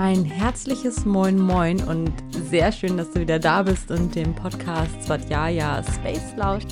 Ein 0.00 0.24
herzliches 0.24 1.04
Moin 1.04 1.40
Moin 1.40 1.82
und 1.82 2.12
sehr 2.30 2.70
schön, 2.70 2.96
dass 2.96 3.10
du 3.10 3.18
wieder 3.18 3.40
da 3.40 3.64
bist 3.64 3.90
und 3.90 4.14
dem 4.14 4.32
Podcast 4.32 5.02
Svatjaya 5.02 5.82
Space 5.82 6.36
lauscht. 6.36 6.68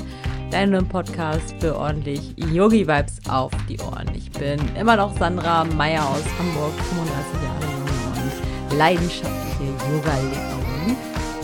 Deinem 0.53 0.87
Podcast 0.87 1.53
für 1.59 1.77
ordentlich 1.77 2.37
Yogi-Vibes 2.37 3.29
auf 3.29 3.51
die 3.69 3.81
Ohren. 3.81 4.15
Ich 4.15 4.31
bin 4.31 4.61
immer 4.76 4.94
noch 4.94 5.19
Sandra 5.19 5.65
Meyer 5.65 6.08
aus 6.08 6.22
Hamburg, 6.39 6.72
35 6.72 7.43
Jahre 7.43 7.65
jung 7.65 8.71
und 8.71 8.79
leidenschaftliche 8.79 9.72
Yoga-Lehrerin. 9.90 10.97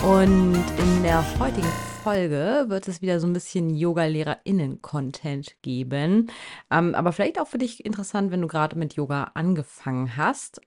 Und 0.04 0.64
in 0.78 1.02
der 1.02 1.24
heutigen 1.40 1.72
Folge 2.04 2.66
wird 2.68 2.86
es 2.86 3.02
wieder 3.02 3.18
so 3.18 3.26
ein 3.26 3.32
bisschen 3.32 3.70
Yoga-LehrerInnen-Content 3.70 5.56
geben. 5.62 6.30
Ähm, 6.70 6.94
aber 6.94 7.10
vielleicht 7.10 7.40
auch 7.40 7.48
für 7.48 7.58
dich 7.58 7.84
interessant, 7.84 8.30
wenn 8.30 8.40
du 8.40 8.46
gerade 8.46 8.78
mit 8.78 8.94
Yoga 8.94 9.32
angefangen 9.34 10.16
hast. 10.16 10.60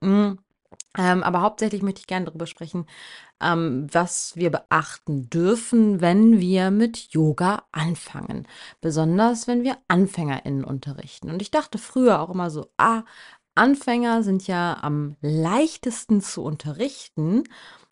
Ähm, 0.97 1.23
aber 1.23 1.41
hauptsächlich 1.41 1.81
möchte 1.81 2.01
ich 2.01 2.07
gerne 2.07 2.25
darüber 2.25 2.47
sprechen, 2.47 2.85
ähm, 3.41 3.87
was 3.91 4.35
wir 4.35 4.49
beachten 4.49 5.29
dürfen, 5.29 6.01
wenn 6.01 6.39
wir 6.39 6.71
mit 6.71 7.11
Yoga 7.11 7.63
anfangen. 7.71 8.47
Besonders 8.81 9.47
wenn 9.47 9.63
wir 9.63 9.77
AnfängerInnen 9.87 10.63
unterrichten. 10.63 11.29
Und 11.29 11.41
ich 11.41 11.51
dachte 11.51 11.77
früher 11.77 12.21
auch 12.21 12.29
immer 12.29 12.49
so, 12.49 12.71
ah, 12.77 13.03
Anfänger 13.55 14.23
sind 14.23 14.47
ja 14.47 14.77
am 14.81 15.15
leichtesten 15.21 16.21
zu 16.21 16.43
unterrichten. 16.43 17.43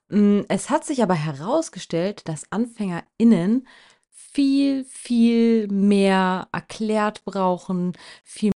Hm, 0.10 0.46
es 0.50 0.70
hat 0.70 0.86
sich 0.86 1.04
aber 1.04 1.16
herausgestellt, 1.16 2.28
dass 2.28 2.52
AnfängerInnen 2.52 3.68
viel, 4.10 4.84
viel 4.86 5.68
mehr 5.68 6.48
erklärt 6.52 7.24
brauchen, 7.26 7.94
viel 8.24 8.53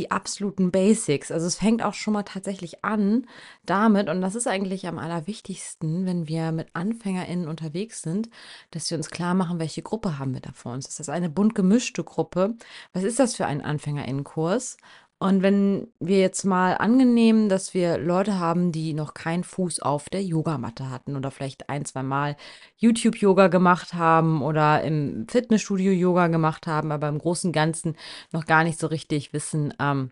die 0.00 0.10
absoluten 0.10 0.70
Basics. 0.70 1.30
Also 1.30 1.46
es 1.46 1.56
fängt 1.56 1.82
auch 1.82 1.94
schon 1.94 2.14
mal 2.14 2.22
tatsächlich 2.22 2.84
an 2.84 3.26
damit, 3.64 4.08
und 4.08 4.20
das 4.20 4.34
ist 4.34 4.46
eigentlich 4.46 4.86
am 4.86 4.98
allerwichtigsten, 4.98 6.04
wenn 6.06 6.28
wir 6.28 6.52
mit 6.52 6.68
AnfängerInnen 6.74 7.48
unterwegs 7.48 8.02
sind, 8.02 8.28
dass 8.70 8.90
wir 8.90 8.98
uns 8.98 9.10
klar 9.10 9.34
machen, 9.34 9.58
welche 9.58 9.82
Gruppe 9.82 10.18
haben 10.18 10.34
wir 10.34 10.40
da 10.40 10.52
vor 10.52 10.72
uns. 10.72 10.86
Ist 10.86 11.00
das 11.00 11.08
eine 11.08 11.30
bunt 11.30 11.54
gemischte 11.54 12.04
Gruppe? 12.04 12.56
Was 12.92 13.04
ist 13.04 13.18
das 13.18 13.36
für 13.36 13.46
ein 13.46 13.62
AnfängerInnenkurs? 13.62 14.76
Und 15.18 15.42
wenn 15.42 15.88
wir 15.98 16.20
jetzt 16.20 16.44
mal 16.44 16.74
angenehmen, 16.74 17.48
dass 17.48 17.72
wir 17.72 17.96
Leute 17.96 18.38
haben, 18.38 18.70
die 18.70 18.92
noch 18.92 19.14
keinen 19.14 19.44
Fuß 19.44 19.80
auf 19.80 20.10
der 20.10 20.22
Yogamatte 20.22 20.90
hatten 20.90 21.16
oder 21.16 21.30
vielleicht 21.30 21.70
ein, 21.70 21.86
zwei 21.86 22.02
Mal 22.02 22.36
YouTube-Yoga 22.76 23.48
gemacht 23.48 23.94
haben 23.94 24.42
oder 24.42 24.82
im 24.82 25.26
Fitnessstudio 25.28 25.92
Yoga 25.92 26.26
gemacht 26.26 26.66
haben, 26.66 26.92
aber 26.92 27.08
im 27.08 27.18
Großen 27.18 27.48
und 27.48 27.52
Ganzen 27.54 27.96
noch 28.30 28.44
gar 28.44 28.62
nicht 28.62 28.78
so 28.78 28.88
richtig 28.88 29.32
wissen, 29.32 29.72
ähm, 29.80 30.10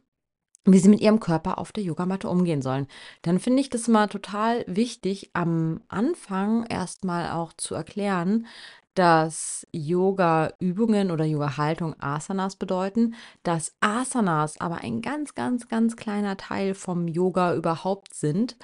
wie 0.64 0.78
sie 0.78 0.88
mit 0.88 1.00
ihrem 1.00 1.20
Körper 1.20 1.58
auf 1.58 1.72
der 1.72 1.84
Yogamatte 1.84 2.28
umgehen 2.28 2.62
sollen, 2.62 2.86
dann 3.20 3.39
finde 3.39 3.61
ich 3.61 3.68
das 3.68 3.89
mal 3.89 4.06
total 4.06 4.64
wichtig, 4.66 5.30
am 5.34 5.83
Anfang 5.89 6.64
erstmal 6.64 7.30
auch 7.30 7.52
zu 7.52 7.74
erklären, 7.74 8.46
dass 8.94 9.66
Yoga-Übungen 9.72 11.10
oder 11.10 11.24
Yoga-Haltung 11.24 11.94
Asanas 12.00 12.56
bedeuten, 12.56 13.14
dass 13.42 13.74
Asanas 13.80 14.60
aber 14.60 14.78
ein 14.78 15.02
ganz, 15.02 15.34
ganz, 15.34 15.68
ganz 15.68 15.96
kleiner 15.96 16.36
Teil 16.36 16.74
vom 16.74 17.08
Yoga 17.08 17.54
überhaupt 17.54 18.14
sind 18.14 18.56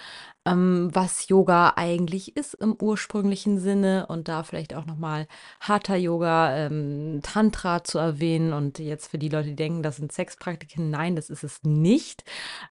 ähm, 0.46 0.90
was 0.92 1.28
Yoga 1.28 1.74
eigentlich 1.76 2.36
ist 2.36 2.54
im 2.54 2.76
ursprünglichen 2.80 3.58
Sinne 3.58 4.06
und 4.06 4.28
da 4.28 4.42
vielleicht 4.42 4.74
auch 4.74 4.86
nochmal 4.86 5.26
Hatha 5.60 5.96
Yoga, 5.96 6.56
ähm, 6.56 7.20
Tantra 7.22 7.84
zu 7.84 7.98
erwähnen 7.98 8.52
und 8.52 8.78
jetzt 8.78 9.10
für 9.10 9.18
die 9.18 9.28
Leute, 9.28 9.50
die 9.50 9.56
denken, 9.56 9.82
das 9.82 9.96
sind 9.96 10.12
Sexpraktiken, 10.12 10.90
nein, 10.90 11.16
das 11.16 11.30
ist 11.30 11.44
es 11.44 11.62
nicht. 11.62 12.24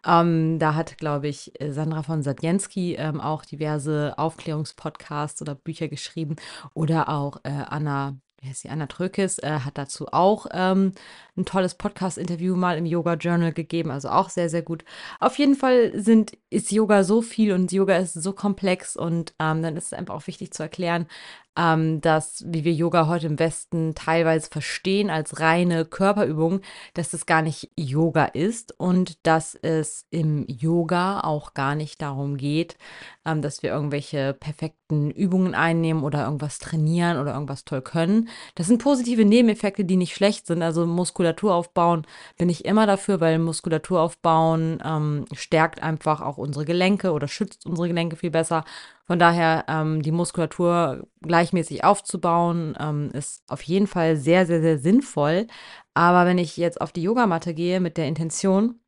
Ähm, 0.06 0.58
da 0.58 0.74
hat, 0.74 0.98
glaube 0.98 1.28
ich, 1.28 1.52
Sandra 1.60 2.02
von 2.02 2.22
Sadjensky 2.22 2.94
ähm, 2.94 3.20
auch 3.20 3.44
diverse 3.44 4.14
Aufklärungspodcasts 4.16 5.42
oder 5.42 5.54
Bücher 5.54 5.88
geschrieben 5.88 6.36
oder 6.74 7.08
auch 7.08 7.38
äh, 7.44 7.50
Anna 7.50 8.16
wie 8.40 8.48
heißt 8.48 8.62
sie, 8.62 8.68
Anna 8.68 8.86
Trökes, 8.86 9.38
äh, 9.38 9.60
hat 9.64 9.78
dazu 9.78 10.08
auch 10.12 10.46
ähm, 10.52 10.92
ein 11.36 11.44
tolles 11.44 11.74
Podcast-Interview 11.74 12.56
mal 12.56 12.78
im 12.78 12.86
Yoga 12.86 13.14
Journal 13.14 13.52
gegeben, 13.52 13.90
also 13.90 14.08
auch 14.08 14.30
sehr, 14.30 14.48
sehr 14.48 14.62
gut. 14.62 14.84
Auf 15.20 15.38
jeden 15.38 15.54
Fall 15.54 15.92
sind, 15.98 16.36
ist 16.50 16.70
Yoga 16.70 17.04
so 17.04 17.22
viel 17.22 17.52
und 17.52 17.72
Yoga 17.72 17.96
ist 17.96 18.14
so 18.14 18.32
komplex 18.32 18.96
und 18.96 19.34
ähm, 19.38 19.62
dann 19.62 19.76
ist 19.76 19.86
es 19.86 19.92
einfach 19.92 20.14
auch 20.14 20.26
wichtig 20.26 20.52
zu 20.52 20.62
erklären, 20.62 21.06
ähm, 21.56 22.00
dass, 22.00 22.44
wie 22.46 22.64
wir 22.64 22.72
Yoga 22.72 23.06
heute 23.08 23.26
im 23.26 23.38
Westen 23.38 23.94
teilweise 23.94 24.48
verstehen 24.50 25.10
als 25.10 25.40
reine 25.40 25.84
Körperübung, 25.84 26.60
dass 26.94 27.14
es 27.14 27.26
gar 27.26 27.42
nicht 27.42 27.70
Yoga 27.76 28.26
ist 28.26 28.78
und 28.78 29.26
dass 29.26 29.54
es 29.54 30.06
im 30.10 30.44
Yoga 30.48 31.20
auch 31.20 31.54
gar 31.54 31.74
nicht 31.74 32.02
darum 32.02 32.36
geht, 32.36 32.76
ähm, 33.24 33.42
dass 33.42 33.62
wir 33.62 33.70
irgendwelche 33.70 34.34
perfekten 34.34 34.85
Übungen 34.90 35.54
einnehmen 35.54 36.04
oder 36.04 36.24
irgendwas 36.24 36.58
trainieren 36.58 37.18
oder 37.18 37.34
irgendwas 37.34 37.64
toll 37.64 37.82
können. 37.82 38.28
Das 38.54 38.68
sind 38.68 38.82
positive 38.82 39.24
Nebeneffekte, 39.24 39.84
die 39.84 39.96
nicht 39.96 40.14
schlecht 40.14 40.46
sind. 40.46 40.62
Also 40.62 40.86
Muskulatur 40.86 41.54
aufbauen 41.54 42.06
bin 42.38 42.48
ich 42.48 42.64
immer 42.64 42.86
dafür, 42.86 43.20
weil 43.20 43.38
Muskulatur 43.38 44.00
aufbauen 44.00 44.80
ähm, 44.84 45.24
stärkt 45.32 45.82
einfach 45.82 46.20
auch 46.20 46.38
unsere 46.38 46.64
Gelenke 46.64 47.12
oder 47.12 47.26
schützt 47.26 47.66
unsere 47.66 47.88
Gelenke 47.88 48.16
viel 48.16 48.30
besser. 48.30 48.64
Von 49.06 49.18
daher 49.18 49.64
ähm, 49.68 50.02
die 50.02 50.12
Muskulatur 50.12 51.06
gleichmäßig 51.22 51.84
aufzubauen, 51.84 52.76
ähm, 52.78 53.10
ist 53.12 53.42
auf 53.48 53.62
jeden 53.62 53.86
Fall 53.86 54.16
sehr, 54.16 54.46
sehr, 54.46 54.60
sehr 54.60 54.78
sinnvoll. 54.78 55.48
Aber 55.94 56.26
wenn 56.26 56.38
ich 56.38 56.56
jetzt 56.56 56.80
auf 56.80 56.92
die 56.92 57.02
Yogamatte 57.02 57.54
gehe 57.54 57.80
mit 57.80 57.96
der 57.96 58.06
Intention, 58.06 58.80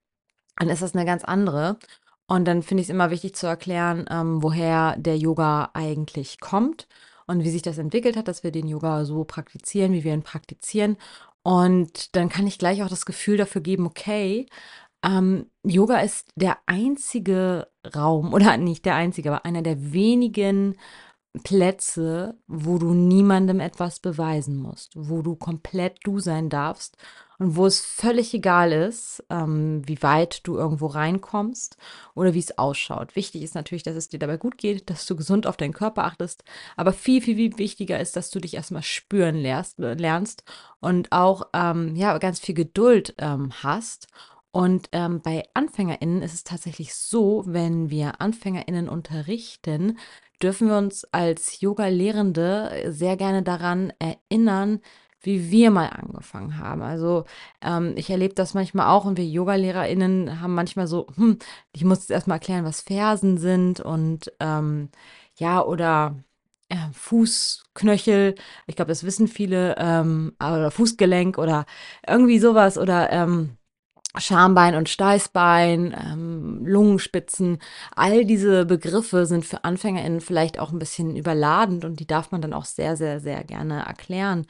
dann 0.57 0.69
ist 0.69 0.83
das 0.83 0.95
eine 0.95 1.05
ganz 1.05 1.25
andere. 1.25 1.79
Und 2.29 2.45
dann 2.45 2.63
finde 2.63 2.83
ich 2.83 2.89
es 2.89 2.95
immer 2.95 3.11
wichtig 3.11 3.35
zu 3.35 3.47
erklären, 3.47 4.05
ähm, 4.11 4.43
woher 4.43 4.97
der 4.99 5.17
Yoga 5.17 5.71
eigentlich 5.73 6.41
kommt 6.41 6.87
und 7.27 7.43
wie 7.43 7.51
sich 7.51 7.63
das 7.63 7.79
entwickelt 7.79 8.17
hat, 8.17 8.29
dass 8.29 8.45
wir 8.45 8.53
den 8.53 8.69
Yoga 8.69 9.07
so 9.07 9.25
praktizieren, 9.25 9.93
wie 9.95 10.05
wir 10.05 10.13
ihn 10.13 10.23
praktizieren. 10.23 10.99
Und 11.43 12.15
dann 12.15 12.29
kann 12.29 12.47
ich 12.47 12.59
gleich 12.59 12.83
auch 12.83 12.89
das 12.89 13.07
Gefühl 13.07 13.39
dafür 13.39 13.63
geben, 13.63 13.87
okay, 13.87 14.47
ähm, 15.03 15.47
Yoga 15.63 16.01
ist 16.01 16.29
der 16.37 16.59
einzige 16.67 17.69
Raum, 17.97 18.33
oder 18.35 18.59
nicht 18.59 18.85
der 18.85 18.95
einzige, 18.97 19.31
aber 19.31 19.47
einer 19.47 19.63
der 19.63 19.93
wenigen 19.93 20.77
Plätze, 21.45 22.37
wo 22.47 22.79
du 22.79 22.93
niemandem 22.93 23.61
etwas 23.61 24.01
beweisen 24.01 24.57
musst, 24.57 24.93
wo 24.97 25.23
du 25.23 25.35
komplett 25.37 25.99
du 26.05 26.19
sein 26.21 26.51
darfst 26.51 26.99
und 27.39 27.57
wo 27.57 27.67
es 27.67 27.81
völlig 27.81 28.35
egal 28.35 28.73
ist, 28.73 29.25
ähm, 29.31 29.83
wie 29.87 30.03
weit 30.03 30.41
du 30.47 30.57
irgendwo 30.57 30.87
reinkommst 30.87 31.77
oder 32.15 32.35
wie 32.35 32.41
es 32.41 32.59
ausschaut. 32.59 33.17
Wichtig 33.17 33.43
ist 33.43 33.55
natürlich, 33.55 33.85
dass 33.85 33.97
es 33.97 34.09
dir 34.09 34.19
dabei 34.19 34.37
gut 34.37 34.59
geht, 34.59 34.91
dass 34.91 35.07
du 35.07 35.17
gesund 35.17 35.47
auf 35.47 35.57
deinen 35.57 35.73
Körper 35.73 36.05
achtest, 36.05 36.45
aber 36.77 36.93
viel, 36.93 37.23
viel, 37.23 37.37
viel 37.37 37.59
wichtiger 37.59 38.01
ist, 38.01 38.17
dass 38.17 38.31
du 38.31 38.41
dich 38.41 38.55
erstmal 38.55 38.83
spüren 38.83 39.37
lernst, 39.37 39.79
lernst 39.79 40.45
und 40.81 41.13
auch 41.13 41.49
ähm, 41.53 41.95
ja, 41.97 42.19
ganz 42.19 42.41
viel 42.41 42.55
Geduld 42.55 43.15
ähm, 43.19 43.53
hast 43.63 44.09
und 44.51 44.89
ähm, 44.93 45.21
bei 45.21 45.45
AnfängerInnen 45.55 46.23
ist 46.23 46.35
es 46.35 46.45
tatsächlich 46.45 46.95
so, 46.95 47.45
wenn 47.47 47.91
wir 47.91 48.21
AnfängerInnen 48.21 48.89
unterrichten, 48.89 49.99
dürfen 50.43 50.69
wir 50.69 50.79
uns 50.79 51.05
als 51.13 51.61
Yoga-Lehrende 51.61 52.87
sehr 52.89 53.17
gerne 53.17 53.43
daran 53.43 53.93
erinnern, 53.99 54.81
wie 55.23 55.51
wir 55.51 55.71
mal 55.71 55.89
angefangen 55.89 56.59
haben. 56.59 56.83
Also 56.83 57.25
ähm, 57.63 57.95
ich 57.97 58.11
erlebe 58.11 58.35
das 58.35 58.55
manchmal 58.55 58.89
auch 58.89 59.05
und 59.05 59.17
wir 59.19 59.27
Yoga-LehrerInnen 59.27 60.41
haben 60.41 60.55
manchmal 60.55 60.87
so, 60.87 61.07
hm, 61.17 61.39
ich 61.73 61.85
muss 61.85 62.01
jetzt 62.01 62.11
erstmal 62.11 62.37
erklären, 62.37 62.65
was 62.65 62.81
Fersen 62.81 63.39
sind 63.39 63.81
und 63.81 64.33
ähm, 64.41 64.91
ja, 65.37 65.63
oder 65.65 66.17
äh, 66.69 66.77
Fußknöchel, 66.93 68.35
ich 68.67 68.77
glaube, 68.77 68.91
das 68.91 69.05
wissen 69.05 69.29
viele, 69.29 69.77
ähm, 69.79 70.35
oder 70.41 70.71
Fußgelenk 70.71 71.39
oder 71.39 71.67
irgendwie 72.07 72.39
sowas 72.39 72.79
oder 72.79 73.11
ähm, 73.13 73.57
Schambein 74.17 74.75
und 74.75 74.89
Steißbein, 74.89 75.95
ähm, 75.97 76.67
Lungenspitzen, 76.67 77.59
all 77.95 78.25
diese 78.25 78.65
Begriffe 78.65 79.27
sind 79.27 79.45
für 79.45 79.65
AnfängerInnen 79.65 80.21
vielleicht 80.21 80.59
auch 80.59 80.73
ein 80.73 80.79
bisschen 80.79 81.15
überladend 81.17 81.85
und 81.85 82.01
die 82.01 82.07
darf 82.07 82.31
man 82.33 82.41
dann 82.41 82.55
auch 82.55 82.65
sehr, 82.65 82.97
sehr, 82.97 83.21
sehr 83.21 83.45
gerne 83.45 83.85
erklären. 83.87 84.47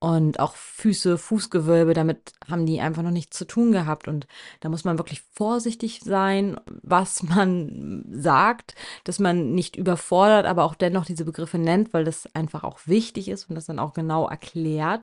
Und 0.00 0.38
auch 0.38 0.54
Füße, 0.54 1.18
Fußgewölbe, 1.18 1.92
damit 1.92 2.32
haben 2.48 2.66
die 2.66 2.80
einfach 2.80 3.02
noch 3.02 3.10
nichts 3.10 3.36
zu 3.36 3.44
tun 3.46 3.72
gehabt. 3.72 4.06
Und 4.06 4.28
da 4.60 4.68
muss 4.68 4.84
man 4.84 4.96
wirklich 4.96 5.22
vorsichtig 5.32 6.00
sein, 6.04 6.60
was 6.82 7.22
man 7.24 8.04
sagt, 8.10 8.74
dass 9.04 9.18
man 9.18 9.54
nicht 9.54 9.76
überfordert, 9.76 10.46
aber 10.46 10.64
auch 10.64 10.76
dennoch 10.76 11.04
diese 11.04 11.24
Begriffe 11.24 11.58
nennt, 11.58 11.92
weil 11.92 12.04
das 12.04 12.32
einfach 12.34 12.62
auch 12.62 12.78
wichtig 12.86 13.28
ist 13.28 13.48
und 13.48 13.56
das 13.56 13.66
dann 13.66 13.80
auch 13.80 13.92
genau 13.92 14.28
erklärt. 14.28 15.00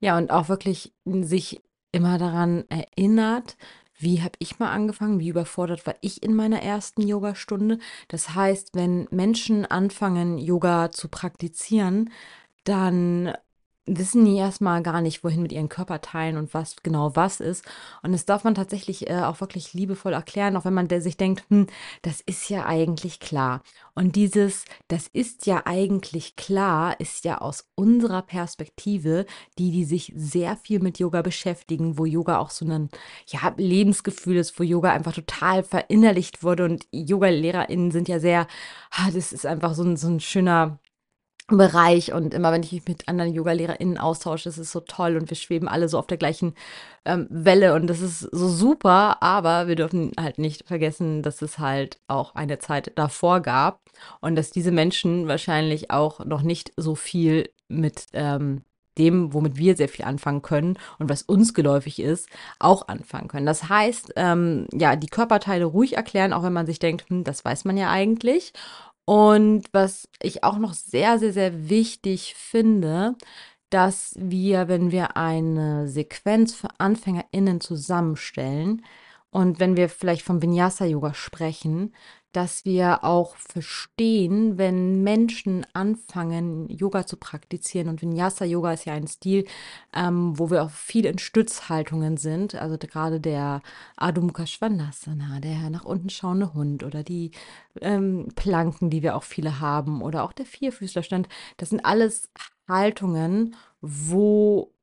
Ja, 0.00 0.18
und 0.18 0.30
auch 0.30 0.48
wirklich 0.50 0.92
sich 1.06 1.62
immer 1.92 2.18
daran 2.18 2.64
erinnert, 2.68 3.56
wie 3.96 4.22
habe 4.22 4.34
ich 4.40 4.58
mal 4.58 4.70
angefangen, 4.70 5.20
wie 5.20 5.28
überfordert 5.28 5.86
war 5.86 5.94
ich 6.00 6.22
in 6.22 6.34
meiner 6.34 6.60
ersten 6.60 7.02
Yogastunde. 7.02 7.78
Das 8.08 8.34
heißt, 8.34 8.74
wenn 8.74 9.06
Menschen 9.10 9.64
anfangen, 9.64 10.36
Yoga 10.36 10.90
zu 10.90 11.08
praktizieren, 11.08 12.10
dann 12.64 13.32
wissen 13.86 14.24
die 14.24 14.36
erstmal 14.36 14.82
gar 14.82 15.00
nicht, 15.00 15.22
wohin 15.24 15.42
mit 15.42 15.52
ihren 15.52 15.68
Körperteilen 15.68 16.36
und 16.38 16.54
was 16.54 16.76
genau 16.82 17.14
was 17.16 17.40
ist. 17.40 17.64
Und 18.02 18.12
das 18.12 18.24
darf 18.24 18.44
man 18.44 18.54
tatsächlich 18.54 19.10
äh, 19.10 19.20
auch 19.22 19.40
wirklich 19.40 19.74
liebevoll 19.74 20.14
erklären, 20.14 20.56
auch 20.56 20.64
wenn 20.64 20.74
man 20.74 20.88
der 20.88 21.02
sich 21.02 21.16
denkt, 21.16 21.44
hm, 21.50 21.66
das 22.02 22.20
ist 22.22 22.48
ja 22.48 22.64
eigentlich 22.66 23.20
klar. 23.20 23.62
Und 23.94 24.16
dieses, 24.16 24.64
das 24.88 25.08
ist 25.08 25.46
ja 25.46 25.62
eigentlich 25.66 26.34
klar, 26.36 26.98
ist 26.98 27.24
ja 27.24 27.38
aus 27.38 27.68
unserer 27.74 28.22
Perspektive, 28.22 29.26
die, 29.58 29.70
die 29.70 29.84
sich 29.84 30.12
sehr 30.16 30.56
viel 30.56 30.80
mit 30.80 30.98
Yoga 30.98 31.22
beschäftigen, 31.22 31.98
wo 31.98 32.06
Yoga 32.06 32.38
auch 32.38 32.50
so 32.50 32.64
ein 32.64 32.88
ja, 33.26 33.52
Lebensgefühl 33.56 34.36
ist, 34.36 34.58
wo 34.58 34.62
Yoga 34.62 34.92
einfach 34.92 35.12
total 35.12 35.62
verinnerlicht 35.62 36.42
wurde. 36.42 36.64
Und 36.64 36.86
Yoga-LehrerInnen 36.90 37.90
sind 37.90 38.08
ja 38.08 38.18
sehr, 38.18 38.46
ah, 38.90 39.10
das 39.12 39.32
ist 39.32 39.46
einfach 39.46 39.74
so 39.74 39.84
ein, 39.84 39.96
so 39.96 40.08
ein 40.08 40.20
schöner 40.20 40.78
Bereich 41.46 42.14
und 42.14 42.32
immer 42.32 42.52
wenn 42.52 42.62
ich 42.62 42.72
mich 42.72 42.88
mit 42.88 43.06
anderen 43.06 43.34
Yoga-LehrerInnen 43.34 43.98
austausche, 43.98 44.48
ist 44.48 44.56
es 44.56 44.72
so 44.72 44.80
toll 44.80 45.16
und 45.18 45.28
wir 45.28 45.36
schweben 45.36 45.68
alle 45.68 45.90
so 45.90 45.98
auf 45.98 46.06
der 46.06 46.16
gleichen 46.16 46.54
ähm, 47.04 47.26
Welle 47.28 47.74
und 47.74 47.86
das 47.86 48.00
ist 48.00 48.20
so 48.20 48.48
super, 48.48 49.22
aber 49.22 49.68
wir 49.68 49.76
dürfen 49.76 50.12
halt 50.18 50.38
nicht 50.38 50.66
vergessen, 50.66 51.22
dass 51.22 51.42
es 51.42 51.58
halt 51.58 51.98
auch 52.08 52.34
eine 52.34 52.60
Zeit 52.60 52.92
davor 52.94 53.40
gab 53.40 53.82
und 54.22 54.36
dass 54.36 54.52
diese 54.52 54.72
Menschen 54.72 55.28
wahrscheinlich 55.28 55.90
auch 55.90 56.24
noch 56.24 56.40
nicht 56.40 56.72
so 56.78 56.94
viel 56.94 57.50
mit 57.68 58.06
ähm, 58.14 58.62
dem, 58.96 59.34
womit 59.34 59.56
wir 59.56 59.76
sehr 59.76 59.88
viel 59.88 60.04
anfangen 60.04 60.40
können 60.40 60.78
und 60.98 61.10
was 61.10 61.22
uns 61.22 61.52
geläufig 61.52 62.00
ist, 62.00 62.28
auch 62.58 62.88
anfangen 62.88 63.28
können. 63.28 63.46
Das 63.46 63.68
heißt, 63.68 64.14
ähm, 64.16 64.66
ja, 64.72 64.96
die 64.96 65.08
Körperteile 65.08 65.64
ruhig 65.64 65.96
erklären, 65.96 66.32
auch 66.32 66.42
wenn 66.42 66.52
man 66.52 66.66
sich 66.66 66.78
denkt, 66.78 67.08
hm, 67.10 67.24
das 67.24 67.44
weiß 67.44 67.64
man 67.64 67.76
ja 67.76 67.90
eigentlich. 67.90 68.52
Und 69.06 69.66
was 69.72 70.08
ich 70.22 70.44
auch 70.44 70.58
noch 70.58 70.72
sehr, 70.74 71.18
sehr, 71.18 71.32
sehr 71.32 71.68
wichtig 71.68 72.34
finde, 72.34 73.16
dass 73.70 74.14
wir, 74.18 74.68
wenn 74.68 74.92
wir 74.92 75.16
eine 75.16 75.88
Sequenz 75.88 76.54
für 76.54 76.68
AnfängerInnen 76.78 77.60
zusammenstellen 77.60 78.84
und 79.30 79.60
wenn 79.60 79.76
wir 79.76 79.88
vielleicht 79.88 80.22
vom 80.22 80.40
Vinyasa-Yoga 80.42 81.12
sprechen, 81.14 81.92
dass 82.34 82.64
wir 82.64 83.04
auch 83.04 83.36
verstehen, 83.36 84.58
wenn 84.58 85.02
Menschen 85.04 85.64
anfangen, 85.72 86.68
Yoga 86.68 87.06
zu 87.06 87.16
praktizieren. 87.16 87.88
Und 87.88 88.02
Vinyasa-Yoga 88.02 88.72
ist 88.72 88.86
ja 88.86 88.92
ein 88.92 89.06
Stil, 89.06 89.46
ähm, 89.94 90.36
wo 90.38 90.50
wir 90.50 90.64
auch 90.64 90.70
viel 90.70 91.06
in 91.06 91.18
Stützhaltungen 91.18 92.16
sind. 92.16 92.56
Also 92.56 92.76
gerade 92.76 93.20
der 93.20 93.62
Adho 93.96 94.28
Svanasana, 94.44 95.38
der 95.38 95.70
nach 95.70 95.84
unten 95.84 96.10
schauende 96.10 96.54
Hund 96.54 96.82
oder 96.82 97.04
die 97.04 97.30
ähm, 97.80 98.28
Planken, 98.34 98.90
die 98.90 99.02
wir 99.02 99.14
auch 99.14 99.22
viele 99.22 99.60
haben, 99.60 100.02
oder 100.02 100.24
auch 100.24 100.32
der 100.32 100.46
Vierfüßlerstand. 100.46 101.28
Das 101.56 101.70
sind 101.70 101.84
alles 101.84 102.30
Haltungen, 102.66 103.54
wo 103.80 104.73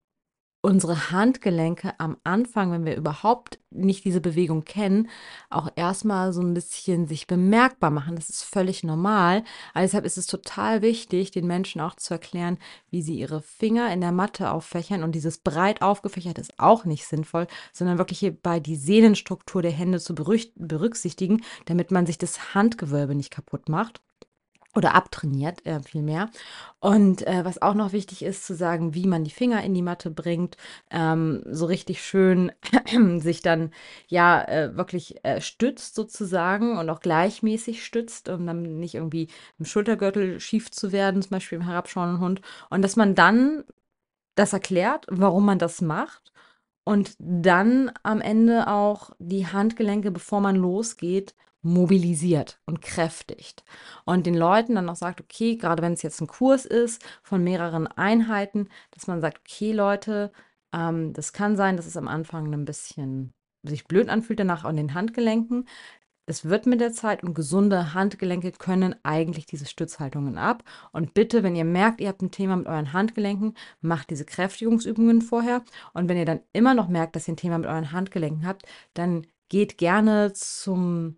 unsere 0.61 1.09
Handgelenke 1.11 1.99
am 1.99 2.17
Anfang, 2.23 2.71
wenn 2.71 2.85
wir 2.85 2.95
überhaupt 2.95 3.59
nicht 3.71 4.05
diese 4.05 4.21
Bewegung 4.21 4.63
kennen, 4.63 5.09
auch 5.49 5.69
erstmal 5.75 6.33
so 6.33 6.41
ein 6.41 6.53
bisschen 6.53 7.07
sich 7.07 7.25
bemerkbar 7.25 7.89
machen. 7.89 8.15
Das 8.15 8.29
ist 8.29 8.43
völlig 8.43 8.83
normal. 8.83 9.43
Also 9.73 9.87
deshalb 9.87 10.05
ist 10.05 10.17
es 10.17 10.27
total 10.27 10.81
wichtig, 10.83 11.31
den 11.31 11.47
Menschen 11.47 11.81
auch 11.81 11.95
zu 11.95 12.13
erklären, 12.13 12.59
wie 12.91 13.01
sie 13.01 13.17
ihre 13.17 13.41
Finger 13.41 13.91
in 13.91 14.01
der 14.01 14.11
Matte 14.11 14.51
auffächern. 14.51 15.03
Und 15.03 15.13
dieses 15.13 15.39
breit 15.39 15.81
aufgefächert 15.81 16.37
ist 16.37 16.59
auch 16.59 16.85
nicht 16.85 17.07
sinnvoll, 17.07 17.47
sondern 17.73 17.97
wirklich 17.97 18.19
hierbei 18.19 18.59
die 18.59 18.75
Sehnenstruktur 18.75 19.63
der 19.63 19.71
Hände 19.71 19.99
zu 19.99 20.13
berücksichtigen, 20.13 21.43
damit 21.65 21.89
man 21.89 22.05
sich 22.05 22.19
das 22.19 22.53
Handgewölbe 22.53 23.15
nicht 23.15 23.31
kaputt 23.31 23.67
macht. 23.67 24.01
Oder 24.73 24.95
abtrainiert, 24.95 25.65
äh, 25.65 25.81
vielmehr. 25.81 26.29
Und 26.79 27.27
äh, 27.27 27.43
was 27.43 27.61
auch 27.61 27.73
noch 27.73 27.91
wichtig 27.91 28.23
ist, 28.23 28.45
zu 28.45 28.55
sagen, 28.55 28.95
wie 28.95 29.05
man 29.05 29.25
die 29.25 29.31
Finger 29.31 29.61
in 29.63 29.73
die 29.73 29.81
Matte 29.81 30.09
bringt, 30.09 30.55
ähm, 30.89 31.43
so 31.45 31.65
richtig 31.65 32.01
schön 32.01 32.53
sich 33.19 33.41
dann 33.41 33.71
ja 34.07 34.41
äh, 34.43 34.77
wirklich 34.77 35.25
äh, 35.25 35.41
stützt 35.41 35.95
sozusagen 35.95 36.77
und 36.77 36.89
auch 36.89 37.01
gleichmäßig 37.01 37.83
stützt, 37.83 38.29
um 38.29 38.45
dann 38.45 38.79
nicht 38.79 38.95
irgendwie 38.95 39.27
im 39.59 39.65
Schultergürtel 39.65 40.39
schief 40.39 40.71
zu 40.71 40.93
werden, 40.93 41.21
zum 41.21 41.31
Beispiel 41.31 41.57
im 41.57 41.65
herabschauenden 41.65 42.21
Hund. 42.21 42.41
Und 42.69 42.81
dass 42.81 42.95
man 42.95 43.13
dann 43.13 43.65
das 44.35 44.53
erklärt, 44.53 45.05
warum 45.09 45.45
man 45.45 45.59
das 45.59 45.81
macht. 45.81 46.31
Und 46.83 47.15
dann 47.19 47.91
am 48.03 48.21
Ende 48.21 48.67
auch 48.67 49.11
die 49.19 49.47
Handgelenke, 49.47 50.11
bevor 50.11 50.41
man 50.41 50.55
losgeht, 50.55 51.35
mobilisiert 51.61 52.59
und 52.65 52.81
kräftigt 52.81 53.63
und 54.05 54.25
den 54.25 54.35
Leuten 54.35 54.75
dann 54.75 54.89
auch 54.89 54.95
sagt, 54.95 55.21
okay, 55.21 55.57
gerade 55.57 55.81
wenn 55.81 55.93
es 55.93 56.01
jetzt 56.01 56.21
ein 56.21 56.27
Kurs 56.27 56.65
ist 56.65 57.03
von 57.23 57.43
mehreren 57.43 57.87
Einheiten, 57.87 58.67
dass 58.91 59.07
man 59.07 59.21
sagt, 59.21 59.39
okay, 59.39 59.71
Leute, 59.71 60.31
ähm, 60.73 61.13
das 61.13 61.33
kann 61.33 61.55
sein, 61.55 61.77
dass 61.77 61.85
es 61.85 61.97
am 61.97 62.07
Anfang 62.07 62.51
ein 62.53 62.65
bisschen 62.65 63.33
sich 63.63 63.85
blöd 63.85 64.09
anfühlt, 64.09 64.39
danach 64.39 64.63
an 64.63 64.75
den 64.75 64.93
Handgelenken. 64.93 65.67
Es 66.25 66.45
wird 66.45 66.65
mit 66.65 66.79
der 66.79 66.93
Zeit 66.93 67.23
und 67.23 67.33
gesunde 67.33 67.93
Handgelenke 67.93 68.51
können 68.51 68.95
eigentlich 69.03 69.45
diese 69.45 69.65
Stützhaltungen 69.65 70.37
ab. 70.37 70.63
Und 70.91 71.13
bitte, 71.13 71.43
wenn 71.43 71.55
ihr 71.55 71.65
merkt, 71.65 71.99
ihr 71.99 72.07
habt 72.07 72.21
ein 72.21 72.31
Thema 72.31 72.55
mit 72.55 72.67
euren 72.67 72.93
Handgelenken, 72.93 73.55
macht 73.81 74.09
diese 74.11 74.25
Kräftigungsübungen 74.25 75.21
vorher. 75.21 75.63
Und 75.93 76.09
wenn 76.09 76.17
ihr 76.17 76.25
dann 76.25 76.41
immer 76.53 76.73
noch 76.73 76.87
merkt, 76.87 77.15
dass 77.15 77.27
ihr 77.27 77.33
ein 77.33 77.37
Thema 77.37 77.57
mit 77.57 77.67
euren 77.67 77.91
Handgelenken 77.91 78.45
habt, 78.45 78.63
dann 78.93 79.27
geht 79.49 79.77
gerne 79.77 80.31
zum 80.33 81.17